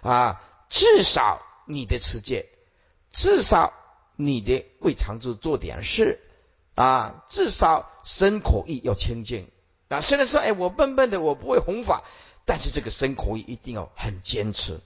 [0.01, 2.47] 啊，至少你的持戒，
[3.11, 3.73] 至少
[4.15, 6.19] 你的为常住做点事
[6.73, 9.51] 啊，至少身口意要清净
[9.87, 10.01] 啊。
[10.01, 12.03] 虽然说哎，我笨笨的，我不会弘法，
[12.45, 14.81] 但是这个身口意一定要很坚持，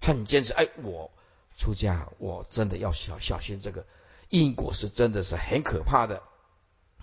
[0.00, 0.52] 很坚持。
[0.52, 1.10] 哎，我
[1.58, 3.84] 出家，我真的要小小心这个。
[4.28, 6.22] 因果是真的是很可怕的，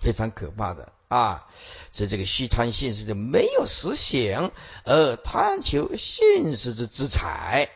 [0.00, 1.48] 非常可怕的啊！
[1.90, 4.52] 所以这个虚贪现实就没有实行，
[4.84, 7.68] 而贪求现实之之财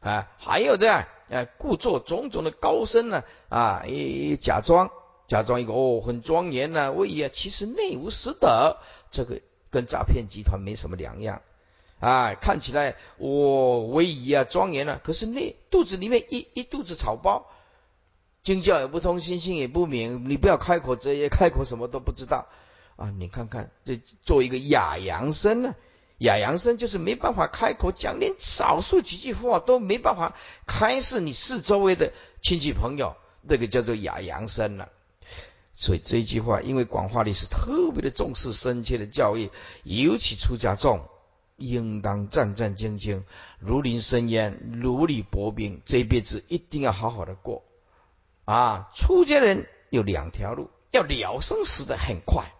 [0.00, 1.06] 啊，还有的啊，
[1.58, 4.90] 故作种种的高深呢啊，一假装
[5.28, 8.78] 假装一个哦很庄严呢，威仪啊，其实内无实德，
[9.10, 9.40] 这个
[9.70, 11.42] 跟诈骗集团没什么两样
[12.00, 12.34] 啊！
[12.34, 17.46] 看起来我威仪啊庄严啊，可是内肚子里面一一肚子草包。
[18.42, 22.48] 经教也不通，心性也不明，你不要开口这些，开口什么都不知道
[22.96, 23.10] 啊！
[23.16, 25.76] 你看看，这做一个哑阳生呢，
[26.18, 30.34] 哑阳生就是没办法开口讲，连少数几句话都没办法
[30.66, 32.12] 开示你四周围的
[32.42, 34.88] 亲戚朋友，那个叫做哑阳生了。
[35.74, 39.50] 所以这句话，因为广化历史特别的重视深切的教育，
[39.84, 41.08] 尤其出家众，
[41.56, 43.22] 应当战战兢兢，
[43.60, 47.62] 如临深渊，如履薄冰，这一辈子一定要好好的过。
[48.44, 52.52] 啊，出家人有两条路，要了生死的很快，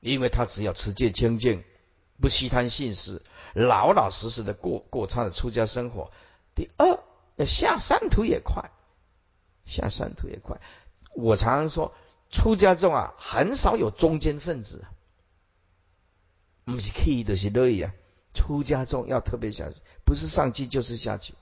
[0.00, 1.64] 因为他只要持戒清净，
[2.20, 3.22] 不虚贪信施，
[3.54, 6.10] 老老实实的过过他的出家生活。
[6.54, 6.98] 第二，
[7.36, 8.70] 要下山途也快，
[9.64, 10.60] 下山途也快。
[11.14, 11.94] 我常常说，
[12.30, 14.84] 出家众啊，很少有中间分子，
[16.64, 17.92] 不是刻意的是累呀，
[18.34, 21.34] 出家众要特别小心，不是上去就是下去，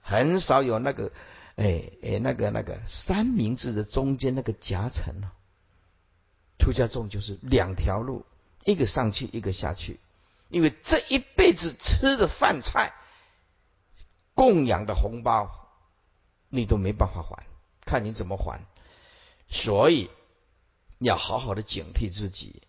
[0.00, 1.12] 很少有那个，
[1.58, 5.28] 哎哎那个那个三明治的中间那个夹层哦。
[6.58, 8.24] 出家众就是两条路，
[8.64, 10.00] 一个上去，一个下去，
[10.48, 12.94] 因为这一辈子吃的饭菜、
[14.34, 15.50] 供养的红包，
[16.48, 17.46] 你都没办法还，
[17.84, 18.60] 看你怎么还。
[19.48, 20.10] 所以
[20.98, 22.62] 要好好的警惕自己。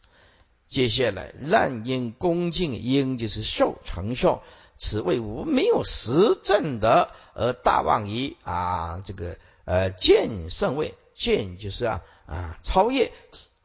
[0.68, 4.44] 接下来，滥因恭敬，因就是受承受，
[4.80, 13.12] 此谓无没有实证的而大妄于啊，这个呃见圣位，见就是啊啊超越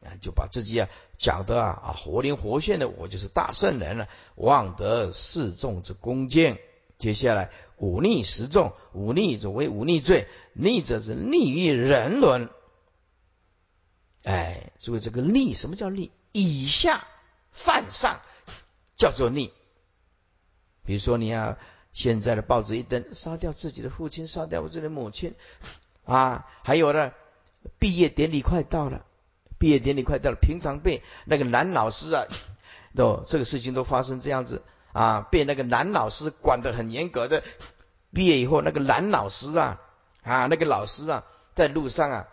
[0.03, 6.57] 啊，就把自己啊讲的啊啊活灵活现的，我就是大圣人了，妄得示众之恭敬。
[6.97, 12.49] 接下来，忤逆十众，忤逆者为忤逆罪，逆者是逆于人伦。
[14.23, 16.11] 哎，所以这个逆，什么叫逆？
[16.33, 17.07] 以下
[17.51, 18.19] 犯上
[18.97, 19.53] 叫做逆。
[20.85, 21.57] 比如说，你要
[21.93, 25.33] 现在的报纸一登，杀掉自己的父亲，杀掉我自己的母亲
[26.05, 26.45] 啊！
[26.63, 27.11] 还有呢，
[27.79, 29.05] 毕业典礼快到了，
[29.57, 32.25] 毕业典礼快到了，平常被那个男老师啊，
[32.95, 34.61] 都这个事情都发生这样子
[34.93, 37.43] 啊，被那个男老师管得很严格的。
[38.13, 39.81] 毕业以后，那个男老师啊
[40.21, 41.23] 啊，那个老师啊，
[41.55, 42.27] 在路上啊，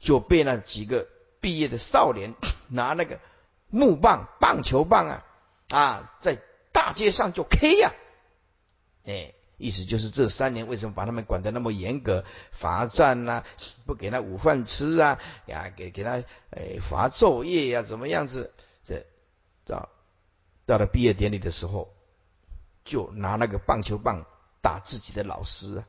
[0.00, 1.06] 就被那几个
[1.40, 2.34] 毕业的少年
[2.68, 3.18] 拿那个。
[3.74, 5.24] 木棒、棒球棒啊，
[5.70, 6.36] 啊，在
[6.82, 7.94] 大街上就 K 呀，
[9.04, 13.44] 哎，意思就是这三年为什么把他们管得那么严格，罚站呐，
[13.86, 18.52] 不给他午饭吃啊，呀，给给他哎罚昼夜呀，怎么样子？
[18.82, 19.06] 这
[19.64, 19.90] 到
[20.66, 21.94] 到了毕业典礼的时候，
[22.84, 24.26] 就拿那个棒球棒
[24.60, 25.86] 打自己的老师啊，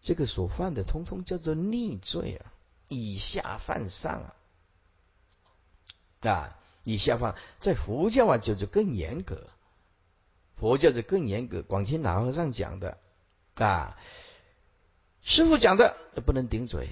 [0.00, 2.50] 这个所犯的通通叫做逆罪啊，
[2.88, 4.34] 以下犯上
[6.20, 6.58] 啊，啊。
[6.84, 9.46] 以下犯在佛教啊，就是更严格。
[10.56, 11.62] 佛教是更严格。
[11.62, 12.98] 广清老和尚讲的
[13.54, 13.96] 啊，
[15.22, 16.88] 师傅讲的不能顶嘴。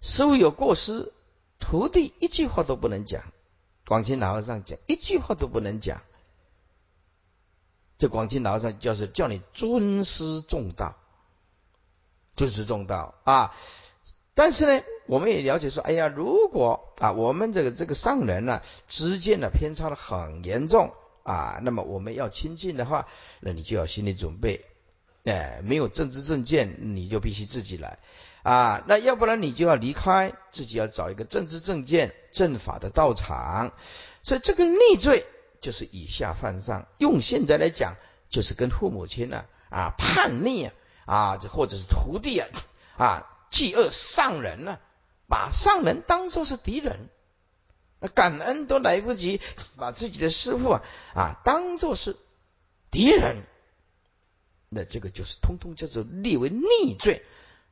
[0.00, 1.12] 师傅有过失，
[1.58, 3.22] 徒弟一句话都不能讲。
[3.86, 6.02] 广清老和尚讲一句话都不能讲。
[7.98, 10.96] 这广清老和尚就是叫你尊师重道，
[12.34, 13.54] 尊师重道啊。
[14.34, 23.06] 但是呢，我们也了解说，哎呀，如果啊，我们这个这个上人呢之间的偏差的很严重啊，那么我们要亲近的话，
[23.40, 24.64] 那你就要心理准备，
[25.24, 27.98] 哎，没有政治证件，你就必须自己来
[28.42, 33.72] 啊，那要不然你就要离开，自己要找一个政治证件、正法的道场。
[34.22, 35.26] 所以这个逆罪
[35.60, 37.96] 就是以下犯上，用现在来讲，
[38.28, 40.72] 就是跟父母亲呢啊叛逆啊
[41.06, 42.48] 啊，这或者是徒弟啊
[42.96, 43.28] 啊。
[43.52, 44.78] 嫉恶上人呢，
[45.28, 47.10] 把上人当作是敌人，
[48.02, 49.40] 那感恩都来不及，
[49.76, 50.82] 把自己的师傅啊
[51.14, 52.16] 啊当做是
[52.90, 53.44] 敌人，
[54.68, 57.24] 那这个就是通通叫做列为逆罪。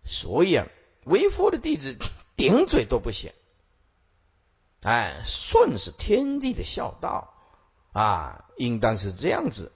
[0.05, 0.67] 所以啊，
[1.05, 1.99] 为佛的弟子
[2.37, 3.33] 顶嘴都不行。
[4.83, 7.35] 哎，顺是天地的孝道
[7.93, 9.73] 啊，应当是这样子。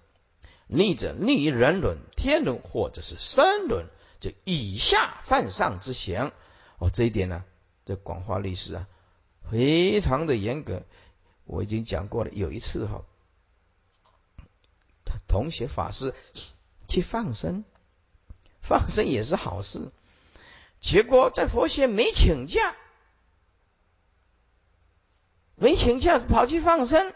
[0.66, 3.86] 逆者逆于人伦、天伦或者是三伦。
[4.20, 6.32] 就以下犯上之嫌
[6.78, 7.44] 哦，这一点呢，
[7.84, 8.88] 这广化律师啊，
[9.50, 10.82] 非常的严格。
[11.44, 13.04] 我已经讲过了，有一次哈，
[15.04, 16.14] 他同学法师
[16.88, 17.64] 去放生，
[18.62, 19.92] 放生也是好事，
[20.80, 22.74] 结果在佛学没请假，
[25.54, 27.14] 没请假跑去放生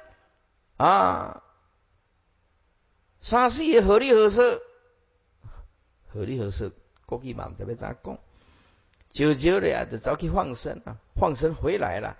[0.77, 1.43] 啊，
[3.21, 4.61] 啥事也合理合适，
[6.09, 6.73] 合理合适。
[7.07, 8.19] 过去嘛，特别咋讲？
[9.19, 12.17] 久久的呀，就早去放生啊，放生回来了，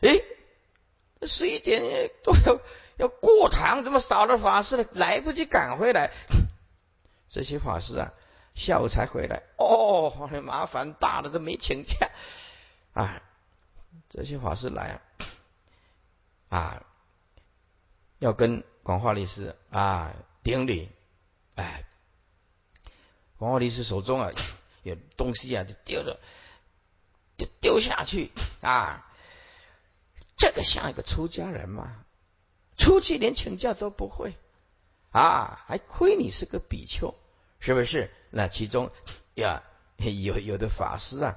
[0.00, 0.24] 诶，
[1.22, 2.60] 十一点都要
[2.96, 4.84] 要过堂，怎么少了法师了？
[4.94, 6.10] 来不及赶回来，
[7.30, 8.12] 这些法师啊，
[8.56, 9.44] 下午才回来。
[9.58, 12.10] 哦，麻烦大了，这没请假
[12.94, 13.22] 啊！
[14.08, 15.00] 这些法师来
[16.48, 16.82] 啊，啊，
[18.18, 20.90] 要跟广化律师啊顶礼，
[21.54, 21.84] 哎。
[23.38, 24.32] 广化律师手中啊
[24.82, 26.20] 有东西啊，就丢了，
[27.36, 28.30] 就丢下去
[28.62, 29.06] 啊！
[30.36, 32.04] 这个像一个出家人嘛，
[32.78, 34.34] 出去连请假都不会
[35.10, 37.14] 啊，还亏你是个比丘，
[37.58, 38.10] 是不是？
[38.30, 38.90] 那其中
[39.34, 39.62] 呀
[39.98, 41.36] 有有的法师啊，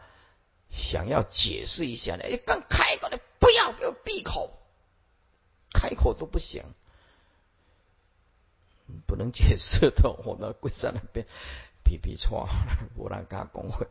[0.71, 4.57] 想要解释一下呢，刚开口的不要给我闭口，
[5.73, 6.63] 开口都不行，
[9.05, 11.27] 不能解释的，我那跪在那边。
[11.83, 12.47] 皮皮错，
[12.95, 13.87] 不让他工会。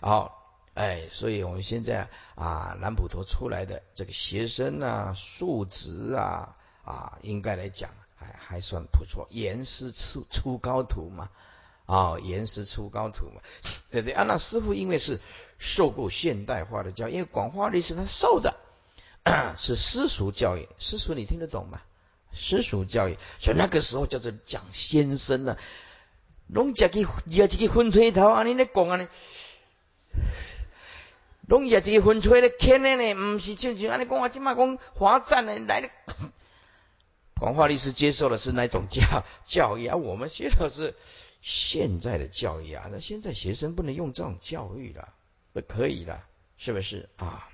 [0.00, 9.26] 好，哎，所以我们现在啊，南普陀出来的这个学生啊，素质啊啊，应该来讲还还算不错。
[9.30, 11.30] 严师出出高徒嘛，
[11.86, 13.40] 啊，严师出高徒嘛，
[13.90, 14.14] 对不对？
[14.14, 15.20] 啊，那师傅因为是
[15.58, 18.54] 受过现代化的教，因为广化律师他受的
[19.56, 21.80] 是私塾教育，私塾你听得懂吗？
[22.36, 25.56] 私塾教育，所以那个时候叫做讲先生呢，
[26.48, 29.08] 拢只个也一个风吹头安尼咧讲安尼。
[31.46, 35.90] 拢也一个风吹咧，牵咧呢，唔是像像安尼讲啊，即马讲华赞呢来咧。
[37.38, 40.94] 广化律师接受的是那种教教育啊，我们学的是
[41.42, 42.88] 现在的教育啊。
[42.90, 45.12] 那现在学生不能用这种教育了，
[45.52, 46.24] 不可以了，
[46.56, 47.48] 是不是啊？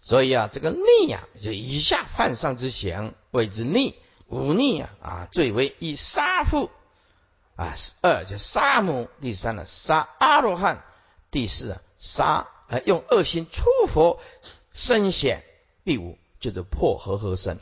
[0.00, 3.94] 所以啊，这个逆啊，就以下犯上之嫌谓之逆，
[4.32, 6.70] 忤逆啊啊，最为以杀父
[7.54, 10.82] 啊，二就杀母，第三呢杀阿罗汉。
[11.30, 14.20] 第四啊，杀啊，用恶心出佛
[14.72, 15.44] 身显。
[15.84, 17.58] 第五就是破和合身。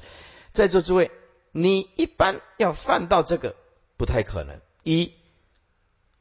[0.53, 1.11] 在座诸位，
[1.51, 3.57] 你一般要犯到这个
[3.97, 4.61] 不太可能。
[4.85, 5.13] 一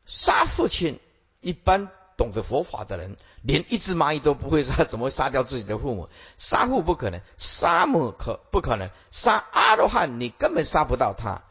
[0.05, 0.99] 杀父亲，
[1.41, 6.09] 一般懂得佛法的人，连一只蚂蚁都不会杀，怎么会杀掉自己的父母？
[6.37, 8.89] 杀父不可能，杀母可不可能？
[9.11, 11.43] 杀阿罗汉，你根本杀不到他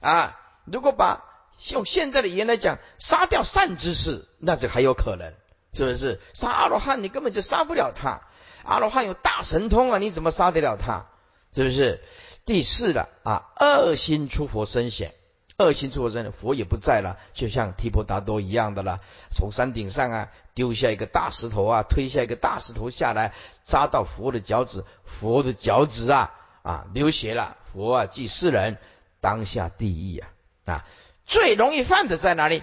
[0.00, 0.40] 啊！
[0.64, 1.24] 如果把
[1.70, 5.32] 用现在的语言来讲，杀掉善知识，那就还有可能，
[5.72, 6.20] 是不是？
[6.32, 8.20] 杀阿罗汉，你根本就杀不了他。
[8.64, 11.06] 阿罗汉有大神通啊，你怎么杀得了他？
[11.54, 12.02] 是不是？
[12.44, 15.14] 第四了啊，二心出佛身显，
[15.56, 19.00] 恶心出佛身，佛也不在了，就像提婆达多一样的了。
[19.30, 23.32] 从山顶上啊，丢下一个大石头啊，推下一个大石头下来，
[23.62, 27.56] 扎到佛的脚趾，佛的脚趾啊啊流血了。
[27.72, 28.78] 佛啊，即世人
[29.20, 30.28] 当下地狱啊
[30.64, 30.84] 啊。
[31.26, 32.62] 最容易犯的在哪里？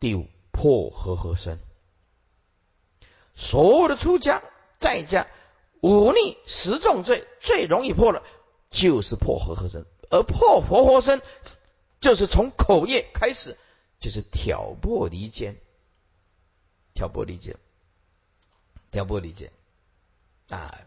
[0.00, 1.60] 第五破和合身。
[3.34, 4.42] 所有的出家
[4.78, 5.26] 在家
[5.80, 8.22] 忤逆十重罪，最容易破的，
[8.70, 9.86] 就是破和合身。
[10.10, 11.22] 而破佛合身，
[12.04, 13.56] 就是从口业开始，
[13.98, 15.56] 就是挑拨离间，
[16.92, 17.56] 挑拨离间，
[18.90, 19.50] 挑拨离间
[20.50, 20.82] 啊！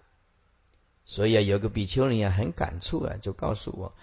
[1.05, 3.95] 所以啊，有个比丘尼啊，很感触啊，就告诉我。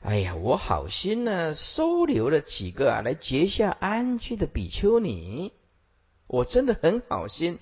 [0.00, 5.52] 哎呀，我好心呢，收留了几个啊，来结下安居的比丘尼。
[6.26, 7.58] 我真的很好心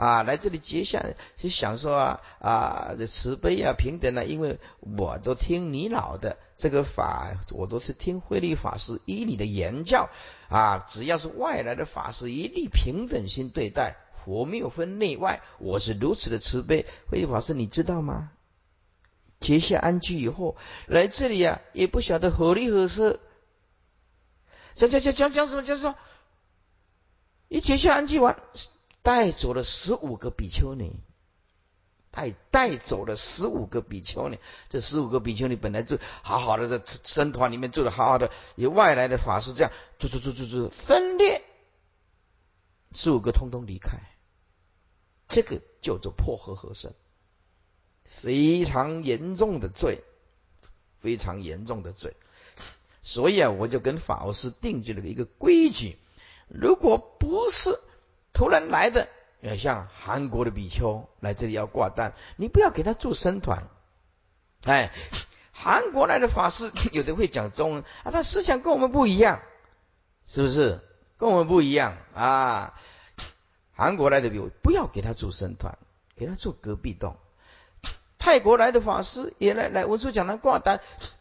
[0.00, 1.04] 啊，来这里结下，
[1.36, 10.08] 就想说啊啊，这慈悲啊，平等啊，因为我都听你老的这个法，我都是听慧律法师依你的言教
[10.48, 16.86] 啊，只要是外来的法师，一律平等心对待，佛没有分内外，我是如此的慈悲。
[17.10, 18.30] 慧律法师，你知道吗？
[19.38, 23.20] 结下安居以后，来这里啊，也不晓得何利何色。
[24.74, 25.62] 讲讲讲讲讲什么？
[25.62, 25.94] 讲说，
[27.48, 28.40] 一结下安居完，
[29.02, 30.92] 带走了十五个比丘尼，
[32.10, 34.38] 带带走了十五个比丘尼。
[34.68, 41.42] 这十五个比丘尼本来就好好的，在僧团里面住的好好的，有外来的法师这样住住住住住分裂，
[42.92, 44.00] 十五个通通离开，
[45.28, 46.94] 这个叫做破和合身。
[48.02, 50.02] 非常严重的罪，
[50.98, 52.16] 非常严重的罪，
[53.02, 55.96] 所以啊，我就跟法师定制了一个规矩：
[56.48, 57.78] 如果不是
[58.32, 59.08] 突然来的，
[59.58, 63.68] 像韩国的比丘来这里要挂单，你不要给他做僧团。
[64.64, 64.92] 哎，
[65.52, 69.40] 韩国来的法师 有的会讲中文啊，他思想跟我们不一样，
[70.24, 70.80] 是不是？
[71.18, 72.74] 跟我们不一样啊？
[73.72, 75.78] 韩国来的比丘不要给他做僧团，
[76.16, 77.16] 给他做隔壁洞。
[78.18, 80.80] 泰国来的法师也来来文殊讲堂挂单，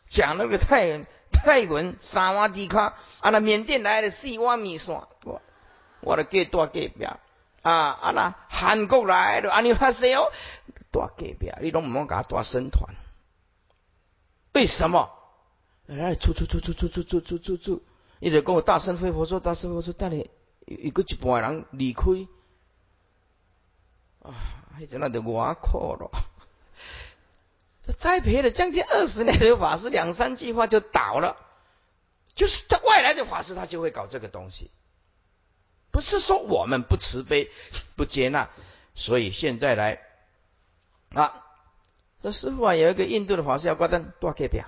[0.10, 5.42] 讲那个泰泰文三瓦地卡，啊那缅甸来的四瓦米线，我
[6.02, 7.20] 我的给多给表
[7.62, 10.32] 啊啊那韩国来的阿尼哈西哦，
[10.92, 12.96] 多给表，你拢唔好给他多生团，
[14.54, 15.12] 为什么？
[15.88, 17.84] 哎，出出出出出出出出出出，
[18.20, 20.30] 你得跟我大声飞佛说，大声佛说，带你
[20.66, 22.04] 一个一半人离开，
[24.22, 24.30] 啊，
[24.80, 26.12] 迄阵那就我苦咯。
[27.98, 31.38] 栽培了将近二十年的法师，两三句话就倒了。
[32.36, 34.70] 就是他外来的法师，他就会搞这个东西。
[35.92, 37.50] 不是说我们不慈悲、
[37.96, 38.50] 不接纳，
[38.96, 40.00] 所以现在来
[41.14, 41.44] 啊，
[42.22, 44.66] 这师傅啊，有一个印度的法师要挂单，多给表，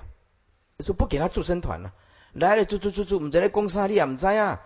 [0.79, 1.93] 说不给他助生团了。
[2.33, 4.61] 来了，住住住住，我们在那攻杀你啊，唔知啊，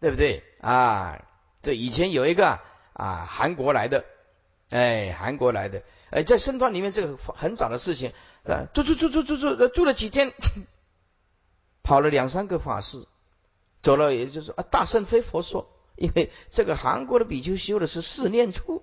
[0.00, 1.22] 对不对啊？
[1.62, 2.58] 这以前有一个
[2.94, 4.04] 啊，韩国来的，
[4.70, 5.82] 哎，韩国来的。
[6.08, 8.14] 哎，在僧团里面，这个很早的事情，
[8.44, 10.32] 啊，住住住住住住，住了几天，
[11.82, 13.06] 跑了两三个法师，
[13.82, 18.82] 走了，也就是啊，大圣非佛说，因为这个韩国的比丘修的是四念处，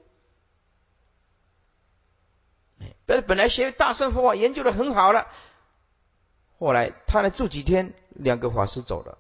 [2.79, 5.27] 哎，本本来学大圣佛法研究的很好了，
[6.59, 9.17] 后来他来住几天，两个法师走了。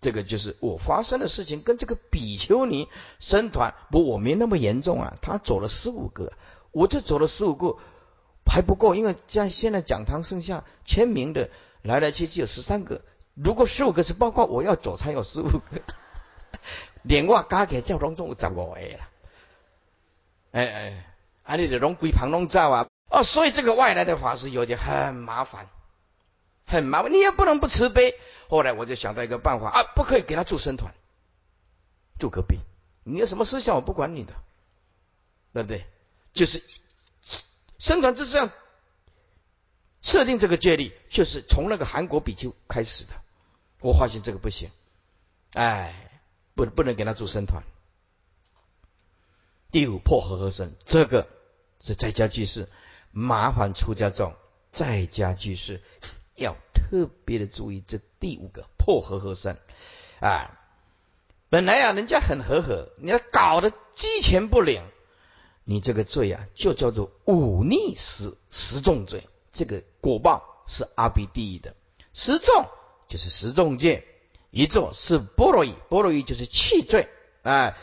[0.00, 2.86] 这个就是我发生的事情，跟这个比丘尼
[3.18, 5.16] 僧团不，我没那么严重啊。
[5.20, 6.32] 他走了十五个，
[6.70, 7.78] 我这走了十五个
[8.44, 11.50] 还不够，因为像现在讲堂剩下签名的
[11.82, 13.02] 来来去去有十三个，
[13.36, 15.60] 如果十五个是包括我要走才有十五个，
[17.04, 19.08] 连我加起来就拢总有十五个了。
[20.52, 21.06] 哎哎，
[21.44, 25.68] 啊你就拢规旁拢走啊，哦，所以这个外来的法师有点很麻烦，
[26.64, 28.14] 很麻烦，你也不能不慈悲。
[28.48, 30.94] 后来我就想到一个办法啊，不可以给他住僧团，
[32.18, 32.58] 住隔壁。
[33.04, 34.32] 你有什么思想，我不管你的，
[35.52, 35.84] 对不对？
[36.32, 36.64] 就是
[37.78, 38.50] 僧团就是这样
[40.00, 43.10] 设定这个戒律，就是从那个韩国比丘开始的。
[43.86, 44.70] 我发现这个不行，
[45.52, 45.94] 哎，
[46.54, 47.62] 不不能给他做僧团。
[49.70, 51.28] 第五破和合僧，这个
[51.80, 52.68] 是在家居士，
[53.12, 54.34] 麻烦出家众
[54.72, 55.80] 在家居士。
[56.34, 59.56] 要特别的注意这第五个破和合僧
[60.20, 60.50] 啊！
[61.48, 64.82] 本来啊，人家很和和，你要搞得鸡犬不宁，
[65.64, 69.26] 你这个罪啊，就叫做忤逆十十重罪。
[69.52, 71.74] 这个果报是阿鼻地狱的。
[72.12, 72.66] 十重
[73.08, 74.04] 就是十重戒，
[74.50, 77.08] 一座是波罗夷，波罗夷就是弃罪
[77.42, 77.76] 啊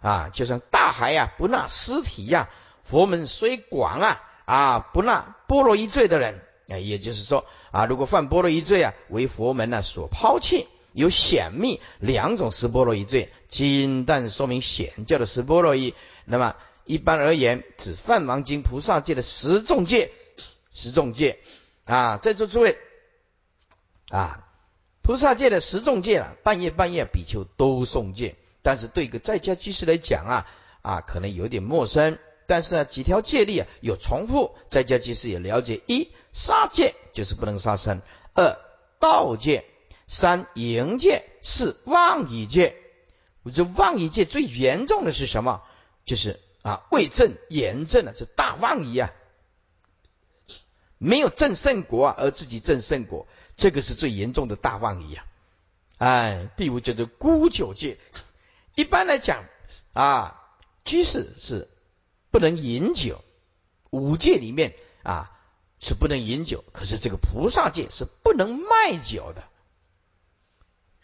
[0.00, 2.48] 啊，就像大海呀不纳尸体呀，
[2.84, 6.42] 佛门虽广啊啊，不纳波罗夷罪的人。
[6.68, 13.32] 啊，也就是说啊，如果犯波罗夷罪啊，为佛门呢所抛弃，有显密两种是波罗夷罪。
[13.48, 15.94] 金但说明显教的是波罗夷，
[16.24, 20.10] 那么一般而言，指梵王经菩萨戒的十重戒，
[20.74, 21.38] 十重戒
[21.84, 22.76] 啊，在座诸位
[24.08, 24.45] 啊，
[25.06, 30.46] 菩萨戒的十重戒了，半夜半夜比丘都诵戒，但是对一个在家居士来讲啊
[30.82, 32.18] 啊，可能有点陌生。
[32.48, 38.00] 但是啊，几条戒律啊有重复，在家居士也了解：一杀戒就是不能杀生；
[38.34, 38.58] 二
[38.98, 39.62] 盗戒；
[40.08, 42.74] 三淫戒；四妄语戒。
[43.44, 45.62] 我这妄语戒最严重的是什么？
[46.04, 49.12] 就是啊，为正言正啊，是大妄语啊，
[50.98, 55.26] 没有正圣果啊，而自己正圣果，这个是最严重的大妄语啊。
[55.98, 57.98] 哎，第五叫做孤酒戒。
[58.74, 59.44] 一般来讲
[59.92, 60.40] 啊，
[60.84, 61.68] 居士是。
[62.28, 63.24] 不能饮酒，
[63.88, 65.32] 五戒里面啊
[65.80, 69.42] 是不能饮酒，可是这个菩萨戒是不能卖酒的。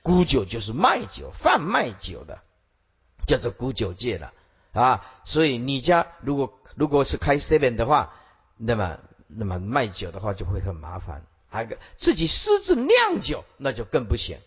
[0.03, 2.43] 沽酒就是卖酒、贩卖酒的，
[3.27, 4.35] 叫做沽酒戒了
[4.73, 5.07] 啊。
[5.25, 8.13] 所以你家如果如果是开 seven 的话，
[8.59, 11.25] 那么那么卖酒的话就会很麻烦。
[11.53, 14.39] 还个自己私自酿酒，那就更不行。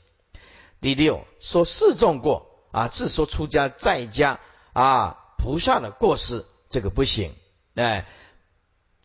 [0.81, 4.39] 第六说示众过啊，自说出家在家
[4.73, 6.45] 啊，菩萨的过失。
[6.67, 7.33] 这个不行，
[7.75, 8.05] 哎，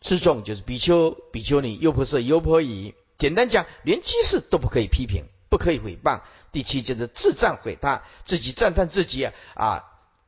[0.01, 2.95] 示众就是比丘、比丘尼、优婆塞、优婆夷。
[3.17, 6.21] 简单讲，连居士都不可以批评，不可以诽谤。
[6.51, 9.83] 第七就是自赞毁他，自己赞叹自己啊啊，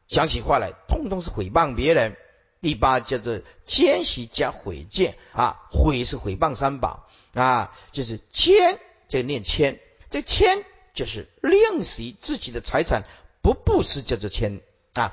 [0.07, 2.15] 讲起话来通通是诽谤别人。
[2.63, 13.03] 第八叫做奸习加毁见啊，毁是毁谤三宝啊，就是奸，这念谦，这谦就是吝惜自己的财产，
[13.41, 14.61] 不布施叫做谦
[14.93, 15.11] 啊。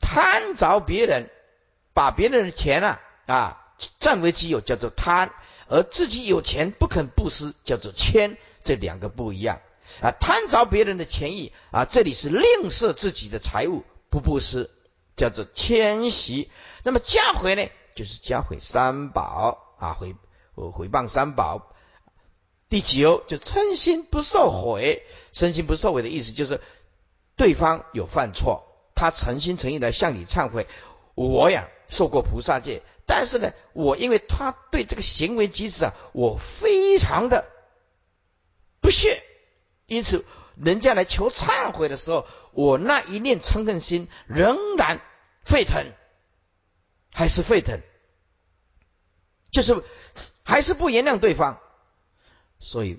[0.00, 1.30] 贪着别人，
[1.94, 5.28] 把别人的钱啊啊占为己有，叫做贪；
[5.68, 8.36] 而自己有钱不肯布施，叫做谦。
[8.64, 9.60] 这两个不一样
[10.02, 10.10] 啊。
[10.10, 14.68] 贪着别人的钱意啊，这里是吝啬自己的财物，不布施，
[15.20, 16.50] 叫做迁徙。
[16.82, 20.16] 那么加回呢，就是加回三宝啊，回
[20.54, 21.74] 回谤三宝。
[22.70, 25.02] 第九就称心不受毁，
[25.32, 26.62] 身心不受毁的意思就是
[27.36, 28.64] 对方有犯错。
[28.94, 30.66] 他诚心诚意的向你忏悔，
[31.14, 37.44] 我呀受过菩萨戒，但是呢，我因为他对这个行为举止啊，我非常的
[38.80, 39.22] 不屑，
[39.86, 45.00] 因此人家来求忏悔的时候，我那一念嗔恨心仍然
[45.42, 45.92] 沸腾，
[47.12, 47.80] 还是沸腾，
[49.50, 49.82] 就是
[50.42, 51.60] 还是不原谅对方。
[52.58, 52.98] 所以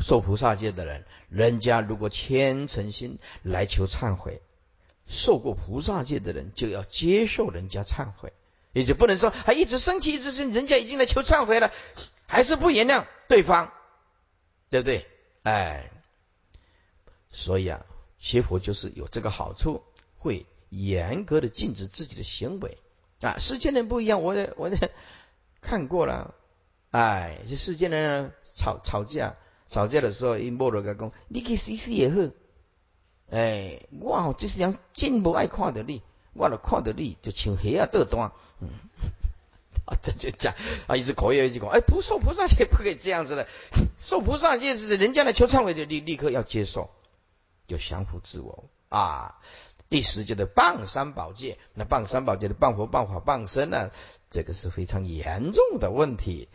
[0.00, 4.42] 受菩萨戒的人，人家如果虔诚心来求忏悔。
[5.12, 8.32] 受过菩萨戒的人就要接受人家忏悔，
[8.70, 11.72] 也就不能说还一直生气，一直生，人家已经来求忏悔了，
[12.28, 13.72] 还是不原谅对方，
[14.68, 15.08] 对不对？
[15.42, 15.90] 哎，
[17.32, 17.84] 所以啊，
[18.20, 19.82] 学佛就是有这个好处，
[20.16, 22.78] 会严格的禁止自己的行为
[23.20, 23.36] 啊。
[23.38, 24.70] 世间人不一样，我我
[25.60, 26.34] 看过了，
[26.90, 29.36] 哎，这世间人吵吵架，
[29.68, 32.16] 吵架的时候，一摸了个讲，你去死死也好。
[33.30, 36.02] 哎，我吼，这是人真无爱看到你，
[36.32, 38.68] 我了看到你就像黑啊倒断，嗯，
[39.84, 40.54] 啊，这就讲
[40.88, 43.46] 啊，一直口业一直讲，哎，不受菩萨戒不可以这样子的，
[43.98, 46.90] 受菩萨戒是人家来求忏悔就立立刻要接受，
[47.66, 49.38] 有降服自我啊。
[49.90, 53.90] 第十就是谤三宝戒，那谤三宝戒的谤佛、谤法、谤身呢，
[54.30, 56.48] 这个是非常严重的问题。